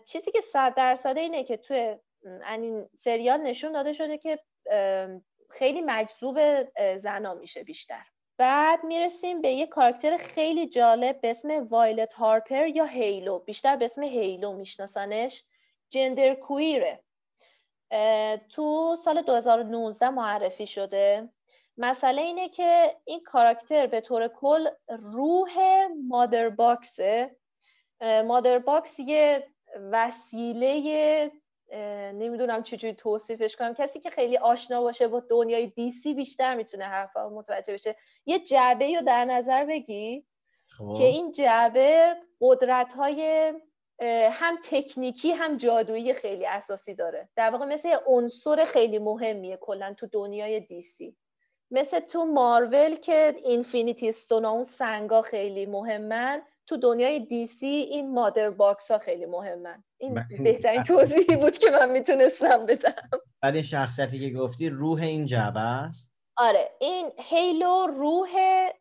چیزی 0.05 0.31
که 0.31 0.41
صد 0.41 0.75
درصد 0.75 1.19
اینه 1.19 1.45
که 1.45 1.57
توی 1.57 1.97
این 2.53 2.89
سریال 2.97 3.41
نشون 3.41 3.73
داده 3.73 3.93
شده 3.93 4.19
که 4.19 4.39
خیلی 5.51 5.81
مجذوب 5.81 6.39
زنا 6.97 7.35
میشه 7.35 7.65
بیشتر. 7.65 8.03
بعد 8.39 8.85
می‌رسیم 8.85 9.43
به 9.43 9.49
یه 9.49 9.67
کاراکتر 9.67 10.17
خیلی 10.17 10.67
جالب 10.67 11.21
به 11.21 11.31
اسم 11.31 11.67
وایلت 11.71 12.13
هارپر 12.13 12.67
یا 12.67 12.85
هیلو. 12.85 13.39
بیشتر 13.39 13.77
به 13.77 13.85
اسم 13.85 14.03
هیلو 14.03 14.53
میشناسنش. 14.53 15.45
genderqueer 15.91 16.35
ه. 16.35 17.05
تو 18.51 18.97
سال 19.05 19.23
2019 19.23 20.11
معرفی 20.11 20.67
شده. 20.67 21.29
مسئله 21.77 22.23
اینه 22.23 22.49
که 22.49 22.97
این 23.05 23.21
کاراکتر 23.21 23.87
به 23.87 24.01
طور 24.01 24.29
کل 24.29 24.69
روح 24.89 25.87
Mother 26.09 26.49
Box 26.49 27.02
ه. 27.02 27.37
Mother 28.03 28.59
Box 28.59 28.99
یه 28.99 29.49
وسیله 29.93 31.31
نمی‌دونم 32.15 32.63
چجوری 32.63 32.95
توصیفش 32.95 33.57
کنم. 33.57 33.75
کسی 33.75 34.01
که 34.01 34.11
خیلی 34.11 34.37
آشنا 34.37 34.83
باشه 34.83 35.09
با 35.09 35.23
دنیای 35.31 35.67
DC 35.67 36.15
بیشتر 36.15 36.55
می‌تونه 36.55 36.85
حرفا 36.85 37.29
متوجه 37.29 37.73
بشه. 37.73 37.97
یه 38.27 38.39
جعبه 38.39 38.95
رو 38.97 39.03
در 39.07 39.25
نظر 39.25 39.65
بگی 39.65 40.27
خب. 40.79 40.95
که 40.99 41.05
این 41.05 41.33
جعبه 41.33 42.17
قدرت 42.41 42.93
های 42.93 43.53
هم 44.31 44.59
تکنیکی 44.65 45.33
هم 45.33 45.57
جادویی 45.57 46.15
خیلی 46.15 46.47
اساسی 46.47 46.95
داره. 46.95 47.29
در 47.37 47.51
واقع 47.51 47.67
مثل 47.67 47.97
عنصر 48.07 48.65
خیلی 48.65 48.99
مهمیه 48.99 49.57
کلا 49.57 49.95
تو 49.95 50.07
دنیای 50.07 50.61
DC 50.61 51.17
مثل 51.71 52.01
تو 52.01 52.25
مارول 52.25 52.97
که 52.97 53.35
Infinity 53.45 54.09
Stone 54.09 54.45
اون 54.45 54.63
سنگا 54.63 55.23
خیلی 55.23 55.67
مهمن 55.67 56.43
تو 56.73 56.79
دنیای 56.79 57.21
DC 57.21 57.67
این 57.67 58.15
Mother 58.15 58.51
Box 58.51 58.91
ها 58.91 58.99
خیلی 58.99 59.27
مهمن. 59.27 59.85
این 59.99 60.25
بهترین 60.45 60.83
توضیحی 60.83 61.37
بود 61.37 61.59
که 61.59 61.71
من 61.71 61.91
می‌تونستم 61.91 62.67
بدم. 62.67 62.95
ولی 63.43 63.63
شخصیتی 63.63 64.21
که 64.21 64.39
گفتی 64.39 64.69
روح 64.69 65.03
این 65.03 65.27
جعبه 65.27 65.61
است. 65.61 66.13
آره 66.37 66.71
این 66.81 67.11
هیلو 67.19 67.87
روح 67.87 68.29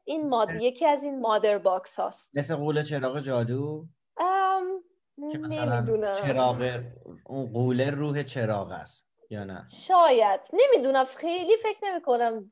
این 0.03 0.29
Moth... 0.29 0.49
یکی 0.61 0.85
از 0.85 1.03
این 1.03 1.21
Mother 1.21 1.57
Box 1.57 1.99
هاست 1.99 2.37
مثل 2.37 2.55
غول 2.55 2.83
چراغ 2.83 3.19
جادو؟ 3.19 3.85
ام... 4.17 4.83
نمی‌دونم. 5.17 6.15
چراغ 6.27 6.81
اون 7.25 7.53
غوله 7.53 7.89
روح 7.89 8.23
چراغ 8.23 8.71
است 8.71 9.07
یا 9.29 9.43
نه؟ 9.43 9.67
شاید. 9.87 10.41
نمی‌دونم 10.53 11.05
خیلی 11.05 11.53
فکر 11.63 11.77
نمی 11.83 12.01
کنم 12.01 12.51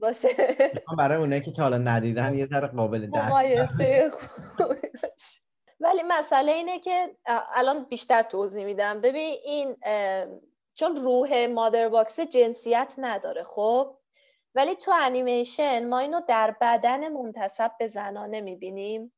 باشه. 0.00 0.56
برای 0.98 1.18
اونه 1.18 1.40
که 1.40 1.52
تا 1.52 1.62
حالا 1.62 1.78
ندیدن 1.78 2.34
یه 2.34 2.46
ذره 2.46 2.66
قابل 2.66 3.10
درک 3.10 3.32
ولی 5.80 6.02
مسئله 6.08 6.52
اینه 6.52 6.78
که 6.78 7.16
الان 7.54 7.84
بیشتر 7.84 8.22
توضیح 8.22 8.64
میدم. 8.64 9.00
ببین 9.00 9.36
این 9.44 9.76
چون 10.74 10.96
روح 10.96 11.46
Mother 11.46 11.88
Box 11.88 12.20
جنسیت 12.20 12.88
نداره 12.98 13.44
خب؟ 13.44 13.96
ولی 14.54 14.74
تو 14.74 14.92
انیمیشن 15.00 15.88
ما 15.88 15.98
اینو 15.98 16.20
در 16.28 16.56
بدن 16.60 17.08
منتصب 17.08 17.72
به 17.78 17.86
زنانه 17.86 18.40
می‌بینیم. 18.40 19.12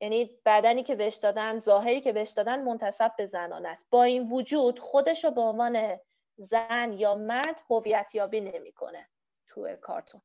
یعنی 0.00 0.30
بدنی 0.46 0.82
که 0.82 0.94
بهش 0.94 1.16
دادن 1.16 1.58
ظاهری 1.58 2.00
که 2.00 2.12
بهش 2.12 2.30
دادن 2.30 2.62
منتصب 2.62 3.12
به 3.18 3.26
زنانه 3.26 3.68
است. 3.68 3.84
با 3.90 4.02
این 4.02 4.30
وجود 4.30 4.78
خودش 4.78 5.24
رو 5.24 5.30
به 5.30 5.40
عنوان 5.40 5.98
زن 6.36 6.92
یا 6.92 7.14
مرد 7.14 7.60
هویت 7.70 8.14
یابی 8.14 8.40
نمی‌کنه. 8.40 9.08
تو 9.50 9.76
کارتون. 9.76 10.20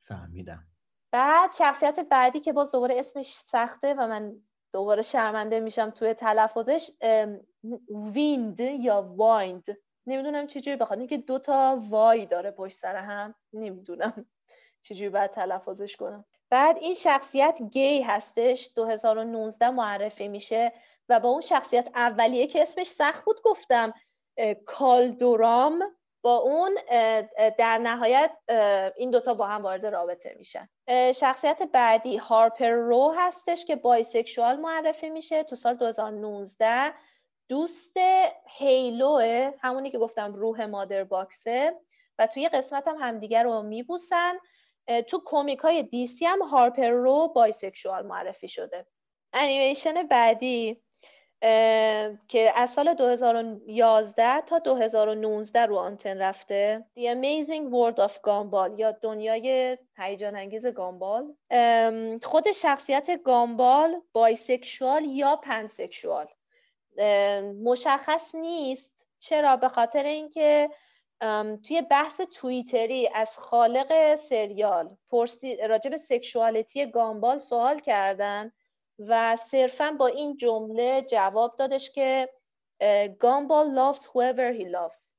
فهمیدم. 0.00 0.64
بعد 1.12 1.52
شخصیت 1.52 2.00
بعدی 2.00 2.40
که 2.40 2.52
باز 2.52 2.72
دوباره 2.72 2.98
اسمش 2.98 3.34
سخته 3.34 3.94
و 3.94 4.06
من 4.06 4.36
دوباره 4.72 5.02
شرمنده 5.02 5.60
میشم 5.60 5.90
توی 5.90 6.14
تلفظش 6.14 6.90
ویند 8.14 8.60
یا 8.60 9.02
وایند. 9.02 9.64
نمی‌دونم 10.06 10.46
چجوری 10.46 10.76
بخواد. 10.76 10.98
اینکه 10.98 11.16
دو 11.16 11.38
تا 11.38 11.80
وای 11.88 12.26
داره 12.26 12.50
پشت 12.50 12.76
سر 12.76 12.96
هم 12.96 13.34
نمی‌دونم 13.52 14.26
چجوری 14.82 15.08
باید 15.08 15.30
تلفظش 15.30 15.96
کنم. 15.96 16.24
بعد 16.50 16.76
این 16.78 16.94
شخصیت 16.94 17.60
گی 17.70 18.02
هستش 18.02 18.70
2019 18.76 19.70
معرفی 19.70 20.28
میشه 20.28 20.72
و 21.08 21.20
با 21.20 21.28
اون 21.28 21.40
شخصیت 21.40 21.90
اولیه 21.94 22.46
که 22.46 22.62
اسمش 22.62 22.86
سخت 22.86 23.24
بود 23.24 23.42
گفتم 23.42 23.94
کالدورام 24.66 25.82
با 26.24 26.36
اون 26.36 26.78
در 27.58 27.78
نهایت 27.78 28.30
این 28.96 29.10
دوتا 29.10 29.34
با 29.34 29.46
هم 29.46 29.62
وارد 29.62 29.86
رابطه 29.86 30.34
میشن. 30.38 30.68
شخصیت 31.12 31.62
بعدی 31.62 32.16
هارپر 32.16 32.70
رو 32.70 33.14
هستش 33.16 33.64
که 33.64 33.76
بایسکشوال 33.76 34.56
معرفی 34.56 35.10
میشه 35.10 35.42
تو 35.42 35.56
سال 35.56 35.74
2019 35.74 36.94
دوست 37.48 37.96
هیلوه 38.46 39.50
همونی 39.60 39.90
که 39.90 39.98
گفتم 39.98 40.34
روح 40.34 40.66
Mother 40.66 41.04
Box 41.04 41.57
ه 41.57 41.74
و 42.18 42.26
توی 42.26 42.48
قسمت 42.48 42.88
هم 42.88 42.96
همدیگر 43.00 43.44
رو 43.44 43.62
میبوسن. 43.62 44.32
تو 45.08 45.18
comic 45.26 45.58
های 45.58 45.82
DC 45.82 46.26
هم 46.26 46.42
هارپر 46.42 46.88
رو 46.88 47.32
bisexual 47.34 48.06
معرفی 48.06 48.48
شده. 48.48 48.86
انیمیشن 49.32 50.02
بعدی 50.02 50.83
که 52.28 52.52
از 52.54 52.70
سال 52.70 52.94
2011 52.94 54.40
تا 54.40 54.58
2019 54.58 55.66
رو 55.66 55.76
آنتن 55.76 56.18
رفته. 56.18 56.84
The 56.98 57.02
Amazing 57.02 57.72
World 57.72 58.08
of 58.08 58.12
Gumball 58.12 58.78
یا 58.78 58.92
دنیای 58.92 59.78
هیجان 59.98 60.36
انگیز 60.36 60.66
گامبال 60.66 61.34
خود 62.22 62.52
شخصیت 62.52 63.22
گامبال 63.22 64.00
bisexual 64.12 65.04
یا 65.04 65.36
pansexual. 65.36 66.26
مشخص 67.64 68.34
نیست. 68.34 69.06
چرا؟ 69.18 69.56
به 69.56 69.68
خاطر 69.68 70.02
اینکه 70.04 70.70
توی 71.66 71.82
بحث 71.90 72.20
توییتری 72.20 73.10
از 73.14 73.38
خالق 73.38 74.14
سریال 74.14 74.96
پرسی 75.10 75.56
راجع 75.56 75.90
به 75.90 75.96
sexuality 75.96 76.90
گامبال 76.90 77.38
سوال 77.38 77.78
کردن. 77.78 78.52
و 78.98 79.36
صرفا 79.36 79.96
با 79.98 80.06
این 80.06 80.36
جمله 80.36 81.02
جواب 81.02 81.56
دادش 81.56 81.90
که 81.90 82.28
Gumball 83.18 83.66
loves 83.74 84.00
whoever 84.00 84.58
he 84.60 84.66
loves. 84.72 85.14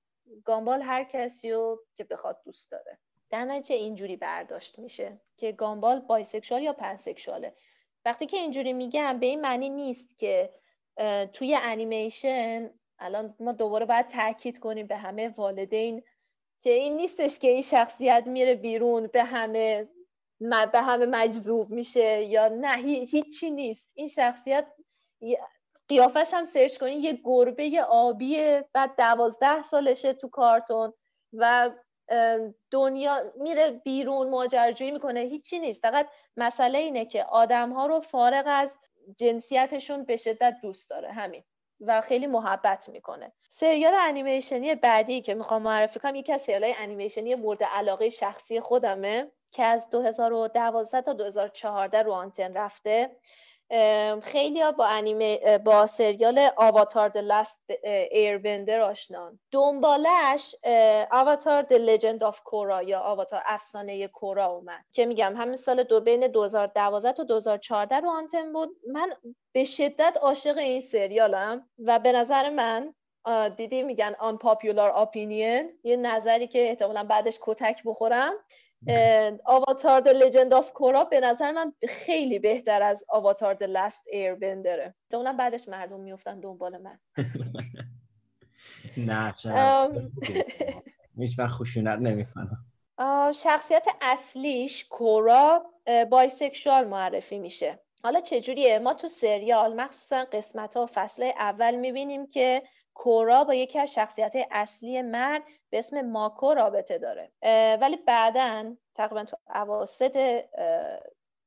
گامبال 0.45 0.81
هر 0.81 1.03
کسی 1.03 1.51
رو 1.51 1.83
که 1.93 2.03
بخواد 2.03 2.41
دوست 2.45 2.71
داره. 2.71 2.97
در 3.29 3.45
نتیجه 3.45 3.75
اینجوری 3.75 4.15
برداشت 4.15 4.79
میشه 4.79 5.21
که 5.37 5.51
گامبال 5.51 5.99
bisexual 5.99 6.63
یا 6.63 6.73
pansexual 6.73 7.45
ه 7.45 7.53
وقتی 8.05 8.25
که 8.25 8.37
اینجوری 8.37 8.73
میگم 8.73 9.19
به 9.19 9.25
این 9.25 9.41
معنی 9.41 9.69
نیست 9.69 10.17
که 10.17 10.53
توی 11.33 11.55
انیمیشن 11.61 12.69
الان 12.99 13.35
ما 13.39 13.51
دوباره 13.51 13.85
باید 13.85 14.07
تاکید 14.07 14.59
کنیم 14.59 14.87
به 14.87 14.97
همه 14.97 15.27
والدین 15.27 16.03
که 16.61 16.69
این 16.69 16.95
نیستش 16.95 17.39
که 17.39 17.47
این 17.47 17.61
شخصیت 17.61 18.23
میره 18.27 18.55
بیرون 18.55 19.07
به 19.07 19.23
همه 19.23 19.87
به 20.41 20.81
همه 20.81 21.05
مجذوب 21.05 21.69
میشه 21.69 22.23
یا 22.23 22.47
نه؟ 22.47 22.75
هیچی 22.83 23.49
نیست. 23.49 23.89
این 23.93 24.07
شخصیت 24.07 24.67
قیافش 25.87 26.33
هم 26.33 26.45
سرچ 26.45 26.77
کنی 26.77 26.91
یه 26.91 27.19
گربه 27.23 27.81
آبی 27.89 28.61
بعد 28.73 28.95
دوازده 28.97 29.61
سالشه 29.61 30.13
تو 30.13 30.29
کارتون 30.29 30.93
و 31.33 31.71
دنیا 32.71 33.31
میره 33.35 33.71
بیرون 33.71 34.29
ماجراجویی 34.29 34.91
می‌کنه. 34.91 35.19
هیچی 35.19 35.59
نیست. 35.59 35.81
فقط 35.81 36.07
مسئله 36.37 36.77
اینه 36.77 37.05
که 37.05 37.23
آدم 37.23 37.71
ها 37.71 37.85
رو 37.85 38.01
فارغ 38.01 38.43
از 38.47 38.75
جنسیتشون 39.17 40.03
به 40.03 40.17
شدت 40.17 40.55
دوست 40.61 40.89
داره. 40.89 41.11
همین. 41.11 41.43
و 41.79 42.01
خیلی 42.01 42.27
محبت 42.27 42.89
می‌کنه. 42.89 43.33
سریال 43.51 43.93
انیمیشنی 43.99 44.75
بعدی 44.75 45.21
که 45.21 45.33
می‌خوام 45.33 45.61
معرفی 45.61 45.99
کنم 45.99 46.15
یکی 46.15 46.33
از 46.33 46.41
سریال 46.41 46.73
انیمیشنی 46.77 47.35
مورد 47.35 47.63
علاقه 47.63 48.09
شخصی 48.09 48.59
خودمه. 48.59 49.31
که 49.51 49.63
از 49.63 49.89
2012 49.89 51.01
تا 51.01 51.13
2014 51.13 52.01
رو 52.01 52.11
آنتن 52.11 52.53
رفته. 52.53 53.15
خیلی 54.23 54.71
با 54.71 54.85
انیمه 54.85 55.57
با 55.57 55.85
سریال 55.87 56.49
Avatar 56.57 57.09
The 57.09 57.17
Last 57.17 57.59
Airbender 58.11 58.79
آشنان. 58.79 59.39
دنبالش 59.51 60.55
Avatar 61.11 61.61
The 61.61 61.73
Legend 61.73 62.23
of 62.23 62.39
Korra 62.41 62.81
یا 62.83 62.99
آواتار 62.99 63.41
افسانه 63.45 64.07
کورا 64.07 64.45
اومد. 64.45 64.85
که 64.91 65.05
میگم 65.05 65.35
همین 65.37 65.55
سال 65.55 65.83
دو 65.83 66.01
بین 66.01 66.27
2012 66.27 67.11
تا 67.11 67.23
2014 67.23 67.95
رو 67.95 68.09
آنتن 68.09 68.53
بود. 68.53 68.69
من 68.91 69.13
به 69.51 69.63
شدت 69.63 70.17
عاشق 70.21 70.57
این 70.57 70.81
سریالم 70.81 71.69
و 71.79 71.99
به 71.99 72.11
نظر 72.11 72.49
من 72.49 72.93
دیدی 73.57 73.83
میگن 73.83 74.13
unpopular 74.13 75.05
opinion 75.05 75.65
یه 75.83 75.95
نظری 75.97 76.47
که 76.47 76.69
احتمالا 76.69 77.03
بعدش 77.03 77.39
کتک 77.41 77.81
بخورم. 77.85 78.33
Avatar 79.45 80.01
The 80.01 80.07
Legend 80.07 80.53
of 80.53 80.71
Korra 80.73 81.03
به 81.03 81.19
نظر 81.19 81.51
من 81.51 81.73
خیلی 81.89 82.39
بهتر 82.39 82.81
از 82.81 83.03
Avatar 83.09 83.53
The 83.53 83.63
Last 83.63 84.03
Airbender 84.07 84.35
ه 84.35 84.95
احتمالا 85.03 85.33
بعدش 85.33 85.67
مردم 85.67 85.99
میفتن 85.99 86.39
دنبال 86.39 86.77
من. 86.77 86.99
نه 88.97 89.33
هیچ 91.19 91.39
وقت 91.39 91.51
خشونت 91.51 91.99
نمی‌کنم. 91.99 92.65
شخصیت 93.35 93.87
اصلیش 94.01 94.85
کورا 94.89 95.65
بایسکشوال 96.09 96.87
معرفی 96.87 97.39
میشه. 97.39 97.79
حالا 98.03 98.21
چجوریه؟ 98.21 98.79
ما 98.79 98.93
تو 98.93 99.07
سریال 99.07 99.81
مخصوصا 99.81 100.25
قسمت 100.25 100.77
ها 100.77 100.83
و 100.83 100.87
فصل 100.93 101.31
اول 101.37 101.75
می‌بینیم 101.75 102.27
که 102.27 102.63
کورا 102.95 103.43
با 103.43 103.53
یکی 103.53 103.79
از 103.79 103.93
شخصیت 103.93 104.33
اصلی 104.51 105.01
مرد 105.01 105.43
به 105.69 105.79
اسم 105.79 106.01
ماکو 106.01 106.53
رابطه 106.53 106.97
داره. 106.97 107.31
ولی 107.81 107.95
بعدا 107.95 108.75
تقریبا 108.95 109.23
تو 109.23 109.37
عواسط 109.47 110.43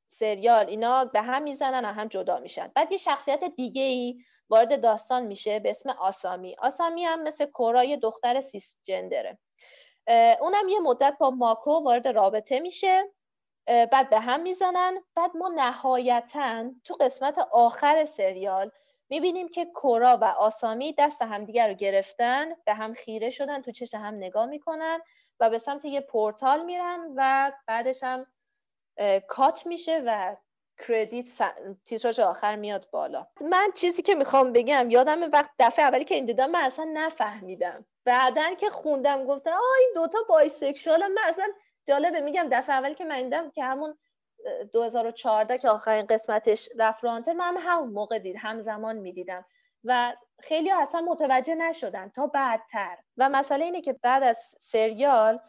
سریال 0.07 0.67
اینا 0.67 1.05
به 1.05 1.21
هم 1.21 1.43
می‌زنن 1.43 1.85
و 1.85 1.93
هم 1.93 2.07
جدا 2.07 2.39
میشن. 2.39 2.71
بعد 2.75 2.91
یه 2.91 2.97
شخصیت 2.97 3.43
دیگه 3.43 3.81
ای 3.81 4.17
وارد 4.49 4.81
داستان 4.81 5.23
میشه 5.23 5.59
به 5.59 5.69
اسم 5.69 5.89
آسامی. 5.89 6.55
آسامی 6.59 7.05
هم 7.05 7.23
مثل 7.23 7.45
کورا 7.45 7.83
یه 7.83 7.97
دختر 7.97 8.41
سیس 8.41 8.77
جندره 8.83 9.37
اونم 10.41 10.67
یه 10.69 10.79
مدت 10.79 11.17
با 11.19 11.29
ماکو 11.29 11.71
وارد 11.71 12.07
رابطه 12.07 12.59
میشه. 12.59 13.03
بعد 13.67 14.09
به 14.09 14.19
هم 14.19 14.41
می‌زنن. 14.41 15.03
بعد 15.15 15.37
ما 15.37 15.47
نهایتا 15.55 16.65
تو 16.83 16.93
قسمت 16.93 17.37
آخر 17.51 18.05
سریال 18.05 18.71
می‌بینیم 19.09 19.47
که 19.47 19.65
کورا 19.65 20.17
و 20.17 20.23
آسامی 20.23 20.93
دست 20.97 21.21
همدیگر 21.21 21.67
رو 21.67 21.73
گرفتن 21.73 22.45
به 22.65 22.73
هم 22.73 22.93
خیره 22.93 23.29
شدن 23.29 23.61
تو 23.61 23.71
چش 23.71 23.95
هم 23.95 24.15
نگاه 24.15 24.45
می‌کنن 24.45 24.99
و 25.39 25.49
به 25.49 25.57
سمت 25.57 25.85
یه 25.85 26.01
پورتال 26.01 26.65
میرن 26.65 27.13
و 27.15 27.51
بعدش 27.67 28.03
هم 28.03 28.25
کات 29.27 29.65
میشه 29.65 30.03
و 30.05 30.35
credit 30.87 31.25
تیتراژ 31.85 32.19
آخر 32.19 32.55
میاد 32.55 32.89
بالا. 32.91 33.27
من 33.41 33.69
چیزی 33.75 34.01
که 34.01 34.15
می‌خوام 34.15 34.53
بگم 34.53 34.89
یادم 34.89 35.31
وقت 35.31 35.49
دفعه 35.59 35.85
اولی 35.85 36.05
که 36.05 36.15
این 36.15 36.25
دیدم 36.25 36.51
من 36.51 36.61
اصلا 36.61 36.91
نفهمیدم. 36.93 37.85
بعدا 38.05 38.53
که 38.59 38.69
خوندم 38.69 39.25
گفتن 39.25 39.51
آه 39.51 39.77
این 39.79 39.91
دوتا 39.95 40.17
bisexual 40.29 41.07
من 41.07 41.21
اصلا 41.25 41.47
جالبه 41.85 42.21
میگم 42.21 42.47
دفعه 42.51 42.75
اولی 42.75 42.95
که 42.95 43.05
من 43.05 43.23
دیدم 43.23 43.51
که 43.51 43.63
همون 43.63 43.97
2014 44.73 45.57
که 45.57 45.69
آخرین 45.69 46.05
قسمتش 46.05 46.69
رفت 46.77 47.03
رانتر 47.03 47.33
من 47.33 47.57
هم 47.57 47.89
موقع 47.89 48.19
دید 48.19 48.35
همزمان 48.39 48.95
می‌دیدم. 48.95 49.45
و 49.83 50.15
خیلی 50.39 50.71
اصلا 50.71 51.01
متوجه 51.01 51.55
نشدن 51.55 52.09
تا 52.09 52.27
بعدتر. 52.27 52.97
و 53.17 53.29
مسئله 53.29 53.65
اینه 53.65 53.81
که 53.81 53.93
بعد 53.93 54.23
از 54.23 54.55
سریال 54.59 55.39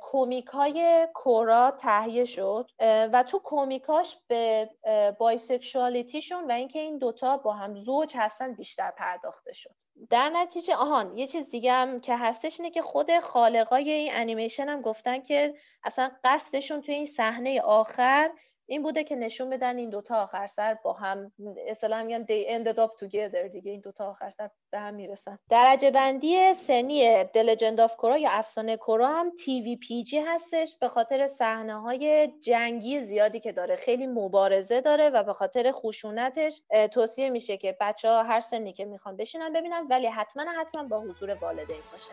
کومیک 0.00 0.46
های 0.46 1.08
کورا 1.14 1.70
تهیه 1.70 2.24
شد. 2.24 2.70
و 3.12 3.24
تو 3.28 3.38
کومیکاش 3.38 4.16
به 4.28 4.70
بایسکشوالیتیشون 5.18 6.44
و 6.44 6.52
اینکه 6.52 6.78
این 6.78 6.98
دوتا 6.98 7.36
با 7.36 7.52
هم 7.52 7.74
زوج 7.74 8.12
هستن 8.16 8.54
بیشتر 8.54 8.90
پرداخته 8.90 9.52
شد. 9.52 9.74
در 10.10 10.28
نتیجه 10.28 10.74
آهان 10.74 11.18
یه 11.18 11.26
چیز 11.26 11.50
دیگه 11.50 11.72
هم 11.72 12.00
که 12.00 12.16
هستش 12.16 12.60
اینه 12.60 12.70
که 12.70 12.82
خود 12.82 13.18
خالقای 13.18 13.90
این 13.90 14.10
انیمیشن 14.12 14.68
هم 14.68 14.80
گفتن 14.80 15.20
که 15.22 15.54
اصلا 15.84 16.10
قصدشون 16.24 16.80
توی 16.80 16.94
این 16.94 17.06
صحنه 17.06 17.60
آخر 17.60 18.30
این 18.68 18.82
بوده 18.82 19.04
که 19.04 19.16
نشون 19.16 19.50
بدن 19.50 19.76
این 19.76 19.90
دوتا 19.90 20.22
آخر 20.22 20.46
سر 20.46 20.74
با 20.74 20.92
هم 20.92 21.32
اصلا 21.68 22.02
میگن 22.02 22.24
they 22.24 22.48
ended 22.48 22.76
up 22.78 22.90
together 23.04 23.52
دیگه 23.52 23.70
این 23.70 23.80
دوتا 23.80 24.10
آخر 24.10 24.30
سر 24.30 24.50
به 24.72 24.78
هم 24.78 24.94
می‌رسن. 24.94 25.38
درجه 25.50 25.90
بندی 25.90 26.54
سنی 26.54 27.24
Legend 27.24 27.78
of 27.88 28.20
یا 28.20 28.30
افسانه 28.30 28.76
کورا 28.76 29.08
هم 29.08 29.30
تیوی 29.44 29.76
پی 29.76 30.04
جی 30.04 30.18
هستش 30.18 30.76
به 30.80 30.88
خاطر 30.88 31.26
صحنه 31.26 31.80
های 31.80 32.32
جنگی 32.40 33.00
زیادی 33.00 33.40
که 33.40 33.52
داره. 33.52 33.76
خیلی 33.76 34.06
مبارزه 34.06 34.80
داره 34.80 35.10
و 35.10 35.22
به 35.22 35.32
خاطر 35.32 35.72
خشونتش 35.72 36.62
توصیه 36.92 37.30
میشه 37.30 37.56
که 37.56 37.76
بچه 37.80 38.08
ها 38.08 38.22
هر 38.22 38.40
سنی 38.40 38.72
که 38.72 38.84
می‌خوان 38.84 39.16
بشینن 39.16 39.52
ببینن 39.52 39.86
ولی 39.90 40.06
حتما 40.06 40.44
حتما 40.60 40.82
با 40.82 41.00
حضور 41.00 41.34
والدین 41.34 41.76
باشه. 41.92 42.12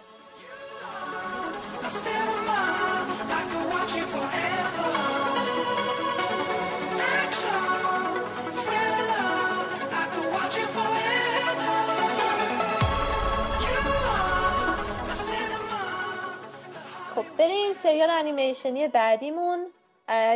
سریال 17.84 18.10
انیمیشنی 18.10 18.88
بعدیمون 18.88 19.68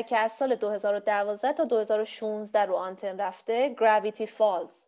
که 0.08 0.18
از 0.18 0.32
سال 0.32 0.56
2012 0.56 1.54
تا 1.54 1.66
2016 1.66 2.66
رو 2.66 2.76
آنتن 2.76 3.20
رفته 3.20 3.76
Gravity 3.80 4.28
Falls 4.28 4.86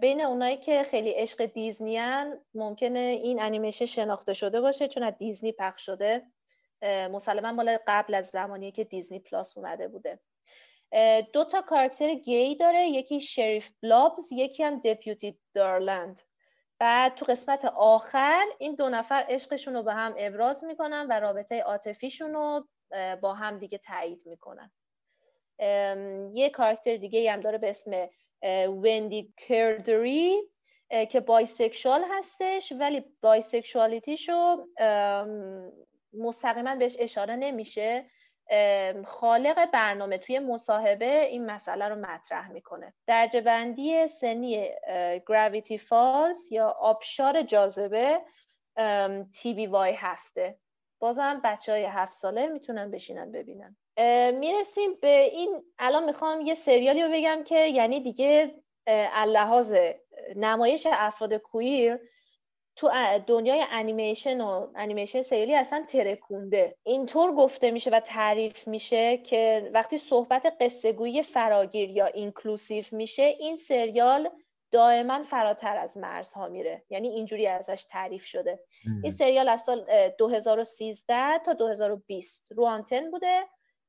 بین 0.00 0.20
اونایی 0.20 0.56
که 0.56 0.82
خیلی 0.82 1.10
عشق 1.10 1.44
دیزنیان 1.44 2.40
ممکنه 2.54 2.98
این 2.98 3.42
انیمیشن 3.42 3.86
شناخته 3.86 4.32
شده 4.32 4.60
باشه 4.60 4.88
چون 4.88 5.02
از 5.02 5.18
دیزنی 5.18 5.52
پخش 5.52 5.86
شده. 5.86 6.22
مسلما 6.82 7.52
مال 7.52 7.78
قبل 7.86 8.14
از 8.14 8.26
زمانی 8.26 8.72
که 8.72 8.84
دیزنی 8.84 9.18
پلاس 9.18 9.58
اومده 9.58 9.88
بوده. 9.88 10.18
دو 11.32 11.44
تا 11.44 11.62
کاراکتر 11.62 12.14
گی 12.14 12.54
داره 12.54 12.88
یکی 12.88 13.20
Sheriff 13.20 13.70
Blubs 13.82 14.32
یکی 14.32 14.62
هم 14.62 14.80
Deputy 14.84 15.38
Durland. 15.54 16.22
بعد 16.78 17.14
تو 17.14 17.24
قسمت 17.24 17.64
آخر 17.64 18.44
این 18.58 18.74
دو 18.74 18.88
نفر 18.88 19.24
عشقشون 19.28 19.74
رو 19.74 19.82
به 19.82 19.94
هم 19.94 20.14
ابراز 20.18 20.64
می‌کنن 20.64 21.06
و 21.10 21.20
رابطه 21.20 21.60
عاطفیشون 21.60 22.34
رو 22.34 22.68
با 23.20 23.34
هم 23.34 23.58
دیگه 23.58 23.78
تایید 23.78 24.22
می‌کنن. 24.26 24.70
یه 26.32 26.50
کاراکتر 26.50 26.96
دیگه 26.96 27.32
هم 27.32 27.40
داره 27.40 27.58
به 27.58 27.70
اسم 27.70 28.08
وندی 28.82 29.34
کردری 29.36 30.42
که 31.10 31.20
bisexual 31.20 32.04
هستش 32.10 32.72
ولی 32.80 33.04
bisexuality 33.22 34.35
شو 34.35 34.66
مستقیما 36.12 36.74
بهش 36.74 36.96
اشاره 36.98 37.36
نمیشه. 37.36 38.10
خالق 39.04 39.70
برنامه 39.70 40.18
توی 40.18 40.38
مصاحبه 40.38 41.24
این 41.24 41.46
مسئله 41.46 41.88
رو 41.88 41.94
مطرح 41.94 42.50
می‌کنه. 42.52 42.94
درجه 43.06 43.40
بندی 43.40 44.06
سنی 44.06 44.70
Gravity 45.26 45.78
Falls 45.78 46.52
یا 46.52 46.68
آبشار 46.68 47.42
جاذبه 47.42 48.20
TV 49.32 49.52
Y 49.54 49.92
هفته. 49.92 50.58
بازم 51.00 51.40
بچه 51.44 51.72
های 51.72 51.84
هفت 51.84 52.12
ساله 52.12 52.46
می‌تونن 52.46 52.90
بشینن 52.90 53.32
ببینن. 53.32 53.76
می‌رسیم 54.38 54.94
به 55.02 55.08
این 55.32 55.62
الان 55.78 56.04
می‌خوام 56.04 56.40
یه 56.40 56.54
سریالی 56.54 57.02
رو 57.02 57.08
بگم 57.12 57.42
که 57.44 57.58
یعنی 57.66 58.00
دیگه 58.00 58.54
از 58.86 59.08
لحاظ 59.08 59.74
نمایش 60.36 60.86
افراد 60.90 61.34
queer 61.34 61.98
تو 62.78 62.90
دنیای 63.26 63.64
انیمیشن 63.70 64.40
و 64.40 64.66
انیمیشن 64.74 65.22
سریالی 65.22 65.54
اصلا 65.54 65.84
ترکونده. 65.88 66.76
اینطور 66.82 67.34
گفته 67.34 67.70
میشه 67.70 67.90
و 67.90 68.00
تعریف 68.00 68.68
میشه 68.68 69.16
که 69.16 69.70
وقتی 69.74 69.98
صحبت 69.98 70.56
قصه 70.60 70.92
گویی 70.92 71.22
فراگیر 71.22 71.90
یا 71.90 72.06
inclusive 72.06 72.84
میشه 72.92 73.22
این 73.22 73.56
سریال 73.56 74.30
دائما 74.70 75.22
فراتر 75.22 75.76
از 75.76 75.96
مرزها 75.96 76.48
میره. 76.48 76.82
یعنی 76.90 77.08
اینجوری 77.08 77.46
ازش 77.46 77.86
تعریف 77.90 78.24
شده. 78.24 78.60
این 79.02 79.12
سریال 79.12 79.48
از 79.48 79.60
سال 79.60 79.86
2013 80.18 81.38
تا 81.38 81.52
2020 81.52 82.52
رو 82.52 82.66
آنتن 82.66 83.10
بوده 83.10 83.42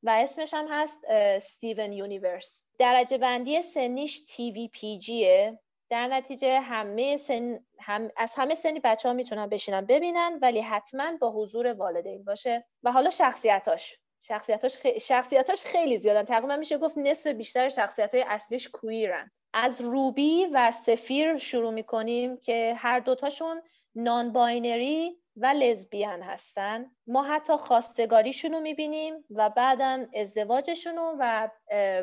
و 0.04 0.10
اسمش 0.10 0.54
هم 0.54 0.68
هست 0.70 1.00
Steven 1.40 1.94
Universe 1.94 2.66
درجه 2.78 3.18
بندی 3.18 3.62
سنیش 3.62 4.26
TV 4.26 4.68
PG 4.68 4.98
ه 4.98 5.60
در 5.90 6.08
نتیجه 6.08 6.60
همه 6.60 7.18
سن 7.18 7.60
هم 7.80 8.10
از 8.18 8.34
همه 8.36 8.56
سنی 8.56 8.80
بچه 8.84 9.10
ها 9.10 9.14
می‌تونن 9.14 9.48
بشینن 9.48 9.86
ببینن 9.86 10.40
ولی 10.42 10.62
حتما 10.62 11.18
با 11.22 11.32
حضور 11.32 11.74
والدین 11.74 12.24
باشه. 12.24 12.66
و 12.84 12.92
حالا 12.92 13.10
شخصیتاش. 13.10 13.98
شخصیتاش, 14.22 14.78
خ... 14.78 14.88
شخصیتاش 15.02 15.64
خیلی 15.64 15.98
زیادن. 15.98 16.24
تقریبا 16.24 16.56
میشه 16.56 16.78
گفت 16.78 16.98
نصف 16.98 17.28
بیشتر 17.28 17.70
شخصیت 17.70 18.16
های 18.16 18.24
اصلیش 18.28 18.70
queer 18.70 19.14
ن. 19.14 19.32
از 19.54 19.82
Ruby 19.82 20.46
و 20.54 20.72
Sapphire 20.72 21.38
شروع 21.38 21.74
می‌کنیم 21.74 22.38
که 22.38 22.74
هر 22.78 23.00
دوتاشون 23.00 23.62
non-binary 23.96 25.18
و 25.42 25.46
لزبیان 25.46 26.22
هستن. 26.22 26.86
ما 27.08 27.24
حتی 27.24 27.54
خواستگاریشون 27.54 28.52
رو 28.52 28.60
می‌بینیم 28.60 29.26
و 29.30 29.50
بعدم 29.50 30.10
ازدواجشون 30.16 30.98
و 31.20 31.50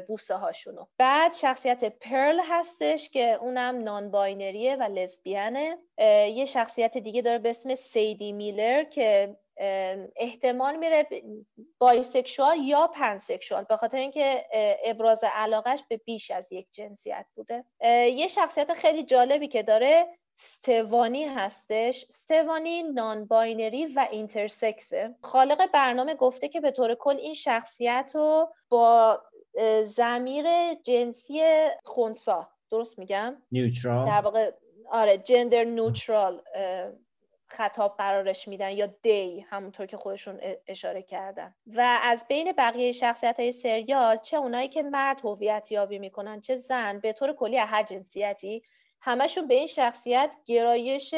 بوسه 0.09 0.35
هاشونو 0.35 0.87
بعد 0.99 1.35
شخصیت 1.35 1.85
Pearl 1.85 2.41
هستش 2.45 3.11
که 3.11 3.39
اونم 3.41 3.83
non-binary 3.83 4.11
ه 4.11 4.77
و 4.77 4.83
لزبیانه 4.83 5.79
یه 6.35 6.45
شخصیت 6.45 6.99
دیگه 6.99 7.23
داره 7.23 7.39
به 7.39 7.51
اسم 7.51 7.75
Sadie 7.75 8.33
Miller 8.33 8.85
که 8.85 9.37
احتمال 10.17 10.77
میره 10.77 11.07
bisexual 11.79 12.59
یا 12.59 12.87
pansexual 12.87 13.65
به 13.65 13.77
خاطر 13.77 13.99
اینکه 13.99 14.45
ابراز 14.85 15.21
علاقش 15.33 15.83
به 15.89 15.97
بیش 15.97 16.31
از 16.31 16.53
یک 16.53 16.67
جنسیت 16.73 17.27
بوده. 17.35 17.65
یه 18.17 18.27
شخصیت 18.27 18.73
خیلی 18.73 19.03
جالبی 19.03 19.49
که 19.49 19.63
داره 19.63 20.07
Stevonnie 20.39 21.25
هستش. 21.25 22.07
Stevonnie 22.11 22.83
non-binary 22.83 23.87
و 23.87 24.09
intersex 24.11 24.94
ه. 24.94 25.15
خالق 25.23 25.71
برنامه 25.73 26.15
گفته 26.15 26.49
که 26.49 26.61
به 26.61 26.71
طور 26.71 26.95
کل 26.95 27.17
این 27.17 27.35
شخصیت 27.35 28.11
رو 28.15 28.53
با 28.69 29.23
ضمیر 29.85 30.75
جنسی 30.75 31.43
خونسا. 31.85 32.49
درست 32.71 32.99
میگم؟ 32.99 33.43
neutral 33.53 34.07
در 34.07 34.21
واقع 34.21 34.51
آره 34.91 35.19
gender 35.19 35.65
neutral 35.65 36.43
خطاب 37.47 37.95
قرارش 37.99 38.49
میدن 38.49 38.71
یا 38.71 38.87
they 38.87 39.41
همونطور 39.41 39.87
که 39.87 39.97
خودشون 39.97 40.41
اشاره 40.67 41.03
کردن. 41.03 41.55
و 41.67 41.99
از 42.03 42.27
بین 42.29 42.53
بقیه 42.53 42.93
شخصیت 42.93 43.41
های 43.41 43.53
سریال 43.53 44.17
چه 44.17 44.37
اونایی 44.37 44.69
که 44.69 44.83
مرد 44.83 45.21
هویت 45.25 45.73
یابی 45.73 45.99
می‌کنن 45.99 46.41
چه 46.41 46.57
زن 46.57 46.99
به 46.99 47.13
طور 47.13 47.33
کلی 47.33 47.57
هر 47.57 47.83
جنسیتی 47.83 48.63
همشون 49.01 49.47
به 49.47 49.55
این 49.55 49.67
شخصیت 49.67 50.37
گرایش 50.47 51.15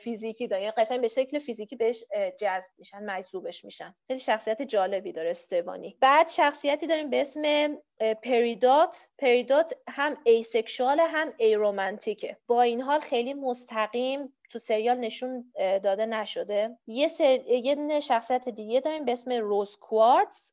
فیزیکی 0.00 0.48
دارن. 0.48 0.62
یعنی 0.62 0.74
قشنگ 0.76 1.00
به 1.00 1.08
شکل 1.08 1.38
فیزیکی 1.38 1.76
بهش 1.76 2.04
جذب 2.40 2.70
میشن 2.78 3.04
مجذوبش 3.04 3.64
میشن. 3.64 3.94
خیلی 4.06 4.20
شخصیت 4.20 4.62
جالبی 4.62 5.12
داره 5.12 5.30
Stevonnie. 5.30 5.96
بعد 6.00 6.28
شخصیتی 6.28 6.86
داریم 6.86 7.10
به 7.10 7.20
اسم 7.20 7.76
Peridot. 8.22 9.08
Peridot 9.18 9.74
هم 9.88 10.16
asexual 10.24 11.00
هم 11.00 11.34
aromantic 11.36 12.18
ه. 12.18 12.36
با 12.46 12.62
این 12.62 12.80
حال 12.80 13.00
خیلی 13.00 13.34
مستقیم 13.34 14.32
تو 14.50 14.58
سریال 14.58 14.98
نشون 14.98 15.52
داده 15.58 16.06
نشده. 16.06 16.78
یه, 16.86 17.08
سر... 17.08 17.40
یه 17.46 18.00
شخصیت 18.00 18.48
دیگه 18.48 18.80
داریم 18.80 19.04
به 19.04 19.12
اسم 19.12 19.32
Rose 19.32 19.76
Quartz 19.76 20.52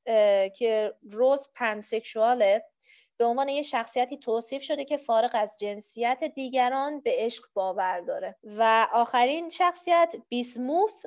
که 0.56 0.94
Rose 1.12 1.50
pansexual 1.56 2.44
ه. 2.44 2.64
به 3.22 3.28
عنوان 3.28 3.50
یه 3.50 3.62
شخصیتی 3.62 4.18
توصیف 4.18 4.62
شده 4.62 4.86
که 4.86 4.98
فارغ 4.98 5.32
از 5.34 5.56
جنسیت 5.60 6.24
دیگران 6.36 7.00
به 7.02 7.12
عشق 7.18 7.44
باور 7.54 8.02
داره. 8.02 8.36
و 8.44 8.88
آخرین 8.94 9.50
شخصیت 9.50 10.16
Bismuth 10.30 11.06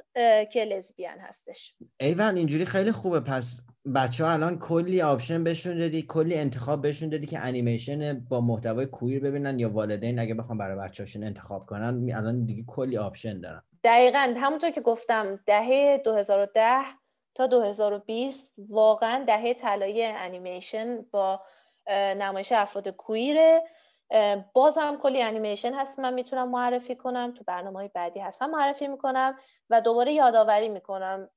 که 0.52 0.64
لزبیان 0.64 1.18
هستش. 1.18 1.74
ایوان 2.00 2.36
اینجوری 2.36 2.64
خیلی 2.64 2.92
خوبه. 2.92 3.20
پس 3.20 3.60
بچه 3.94 4.24
ها 4.24 4.32
الان 4.32 4.58
کلی 4.58 5.02
option 5.02 5.44
بهشون 5.44 5.78
دادی 5.78 6.02
کلی 6.02 6.34
انتخاب 6.34 6.82
بهشون 6.82 7.08
دادی 7.08 7.26
که 7.26 7.38
انیمیشن 7.38 8.20
با 8.20 8.40
محتوای 8.40 8.86
queer 8.86 9.22
ببینن 9.22 9.58
یا 9.58 9.70
والدین 9.70 10.18
اگه 10.18 10.34
بخوام 10.34 10.58
برای 10.58 10.88
بچه‌هاشون 10.88 11.24
انتخاب 11.24 11.66
کنن 11.66 12.14
الان 12.14 12.46
دیگه 12.46 12.64
کلی 12.66 12.98
option 12.98 13.40
دارن. 13.40 13.62
دقیقا 13.84 14.34
همونطور 14.36 14.70
که 14.70 14.80
گفتم 14.80 15.40
دهه 15.46 16.02
2010 16.04 16.82
تا 17.34 17.46
2020 17.46 18.52
واقعا 18.68 19.24
دهه 19.24 19.54
طلایی 19.54 20.04
انیمیشن 20.04 21.02
با 21.10 21.40
نمایش 21.90 22.52
افراد 22.52 22.88
queer 22.88 23.41
ه. 23.41 23.62
باز 24.52 24.78
هم 24.78 24.98
کلی 24.98 25.22
انیمیشن 25.22 25.74
هست 25.74 25.98
من 25.98 26.14
می‌تونم 26.14 26.48
معرفی 26.48 26.96
کنم. 26.96 27.34
تو 27.34 27.44
برنامه 27.44 27.78
های 27.78 27.90
بعدی 27.94 28.20
هست. 28.20 28.42
من 28.42 28.50
معرفی 28.50 28.88
می‌کنم 28.88 29.38
و 29.70 29.80
دوباره 29.80 30.12
یادآوری 30.12 30.68
می‌کنم. 30.68 31.30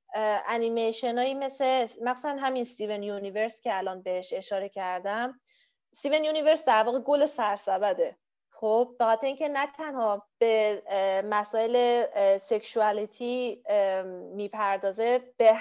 انیمیشن 0.48 1.18
هایی 1.18 1.34
مثل 1.34 1.86
مثلا 2.02 2.36
همین 2.40 2.64
Steven 2.64 3.02
Universe 3.02 3.60
که 3.60 3.78
الان 3.78 4.02
بهش 4.02 4.32
اشاره 4.32 4.68
کردم. 4.68 5.40
Steven 5.94 6.24
Universe 6.24 6.64
در 6.64 6.82
واقع 6.82 6.98
گل 6.98 7.26
سرسبده. 7.26 8.16
خب 8.50 8.94
به 8.98 9.04
خاطر 9.04 9.26
اینکه 9.26 9.48
نه 9.48 9.66
تنها 9.66 10.26
به 10.38 10.82
مسائل 11.24 12.04
سکشوالیتی 12.38 13.62
می‌پردازه 14.34 15.20
به 15.36 15.56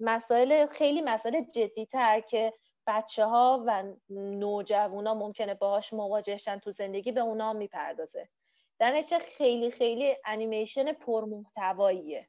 مسائل 0.00 0.66
خیلی 0.66 1.02
مسائل 1.02 1.42
جدیتر 1.54 2.20
که 2.20 2.52
بچه 2.88 3.24
ها 3.24 3.64
و 3.66 3.84
نوجوانا 4.10 5.14
ممکنه 5.14 5.54
باهاش 5.54 5.92
مواجهشن 5.92 6.58
تو 6.58 6.70
زندگی 6.70 7.12
به 7.12 7.20
اونا 7.20 7.52
می‌پردازه. 7.52 8.28
در 8.78 8.96
نتیجه 8.96 9.18
خیلی 9.18 9.70
خیلی 9.70 10.16
انیمیشن 10.24 10.92
پرمحتواییه. 10.92 12.28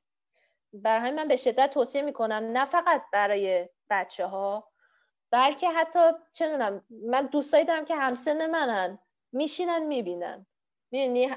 برای 0.74 1.00
همین 1.00 1.16
من 1.16 1.28
به 1.28 1.36
شدت 1.36 1.72
توصیه 1.72 2.02
می‌کنم 2.02 2.50
نه 2.54 2.66
فقط 2.66 3.02
برای 3.14 3.70
بچه 3.90 4.26
ها 4.26 4.68
بلکه 5.32 5.70
حتی 5.70 6.00
چه 6.34 6.72
من 6.90 7.26
دوستایی 7.26 7.66
دارم 7.66 7.86
که 7.86 7.96
همسن 7.96 8.50
منن 8.50 9.00
میشینن 9.32 9.86
می‌بینن. 9.86 10.46
می‌دونی 10.92 11.30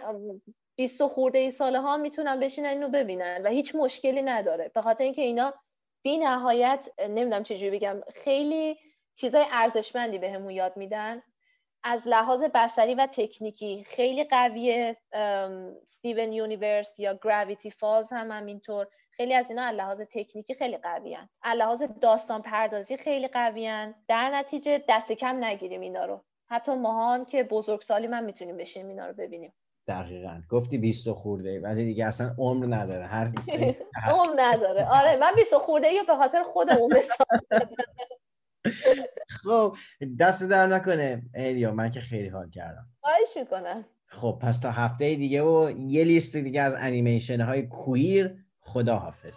بیست 0.77 1.07
خورده 1.07 1.39
ای 1.39 1.51
ساله 1.51 1.81
ها 1.81 1.97
می‌تونن 1.97 2.41
بشینن 2.41 2.69
اینو 2.69 2.89
ببینن 2.89 3.43
و 3.45 3.49
هیچ 3.49 3.75
مشکلی 3.75 4.23
نداره. 4.23 4.69
به 4.75 4.83
خاطر 4.83 5.05
اینکه 5.05 5.23
اینا 5.23 5.55
بی 6.03 6.19
نهایت 6.19 6.89
نمی‌دونم 6.99 7.43
چجوری 7.43 7.71
بگم 7.71 8.01
خیلی 8.15 8.79
چیزای 9.15 9.45
ارزشمندی 9.53 10.19
بهمون 10.19 10.47
به 10.47 10.55
یاد 10.55 10.77
میدن. 10.77 11.23
از 11.85 12.09
لحاظ 12.09 12.43
بصری 12.55 12.95
و 12.95 13.07
تکنیکی 13.07 13.85
خیلی 13.85 14.25
قویه 14.25 14.97
Steven 15.87 16.33
Universe 16.33 16.99
یا 16.99 17.19
Gravity 17.23 17.71
Falls 17.71 18.13
هم 18.13 18.31
همینطور. 18.31 18.87
خیلی 19.11 19.35
از 19.35 19.51
اینا 19.51 19.63
از 19.63 19.75
لحاظ 19.75 20.01
تکنیکی 20.01 20.55
خیلی 20.55 20.77
قویان. 20.77 21.29
از 21.43 21.59
لحاظ 21.59 21.83
داستان 22.01 22.43
پردازی 22.43 22.97
خیلی 22.97 23.29
قویان. 23.29 23.95
در 24.09 24.31
نتیجه 24.31 24.85
دست 24.89 25.13
کم 25.13 25.45
نگیریم 25.45 25.81
اینا 25.81 26.05
رو. 26.05 26.25
حتی 26.51 26.75
ما 26.75 27.15
هم 27.15 27.25
که 27.25 27.43
بزرگسالی 27.43 28.07
من 28.07 28.25
می‌تونیم 28.25 28.57
بشیم 28.57 28.89
اینا 28.89 29.07
رو 29.07 29.13
ببینیم. 29.15 29.53
دقیقا. 29.89 30.43
گفتی 30.51 30.79
20 30.79 31.11
خورده 31.13 31.61
ولی 31.61 31.85
دیگه 31.85 32.07
اصلا 32.07 32.35
عمر 32.39 32.77
نداره. 32.77 33.07
هر 33.07 33.33
عمر 34.17 34.33
نداره. 34.37 34.89
آره 34.91 35.17
من 35.17 35.33
20 35.37 35.55
خورده 35.55 35.93
یا 35.93 36.03
به 36.03 36.15
خاطر 36.17 36.43
خودمون 36.43 36.93
مثال 36.93 37.41
خب 39.45 39.77
دست 40.19 40.43
در 40.43 40.67
نکنه. 40.67 41.23
ایلیا 41.35 41.75
من 41.75 41.91
که 41.91 42.01
خیلی 42.01 42.29
حال 42.29 42.51
کردم. 42.51 42.87
خواهش 43.01 43.37
می‌کنم. 43.37 43.85
خب 44.07 44.39
پس 44.43 44.61
تا 44.61 44.71
هفته 44.71 45.15
دیگه 45.15 45.43
و 45.43 45.73
یه 45.79 46.05
لیست 46.05 46.37
دیگه 46.37 46.61
از 46.61 46.75
انیمیشن 46.79 47.41
های 47.41 47.63
کویر 47.63 48.37
خدا 48.61 48.97
حافظ 48.97 49.35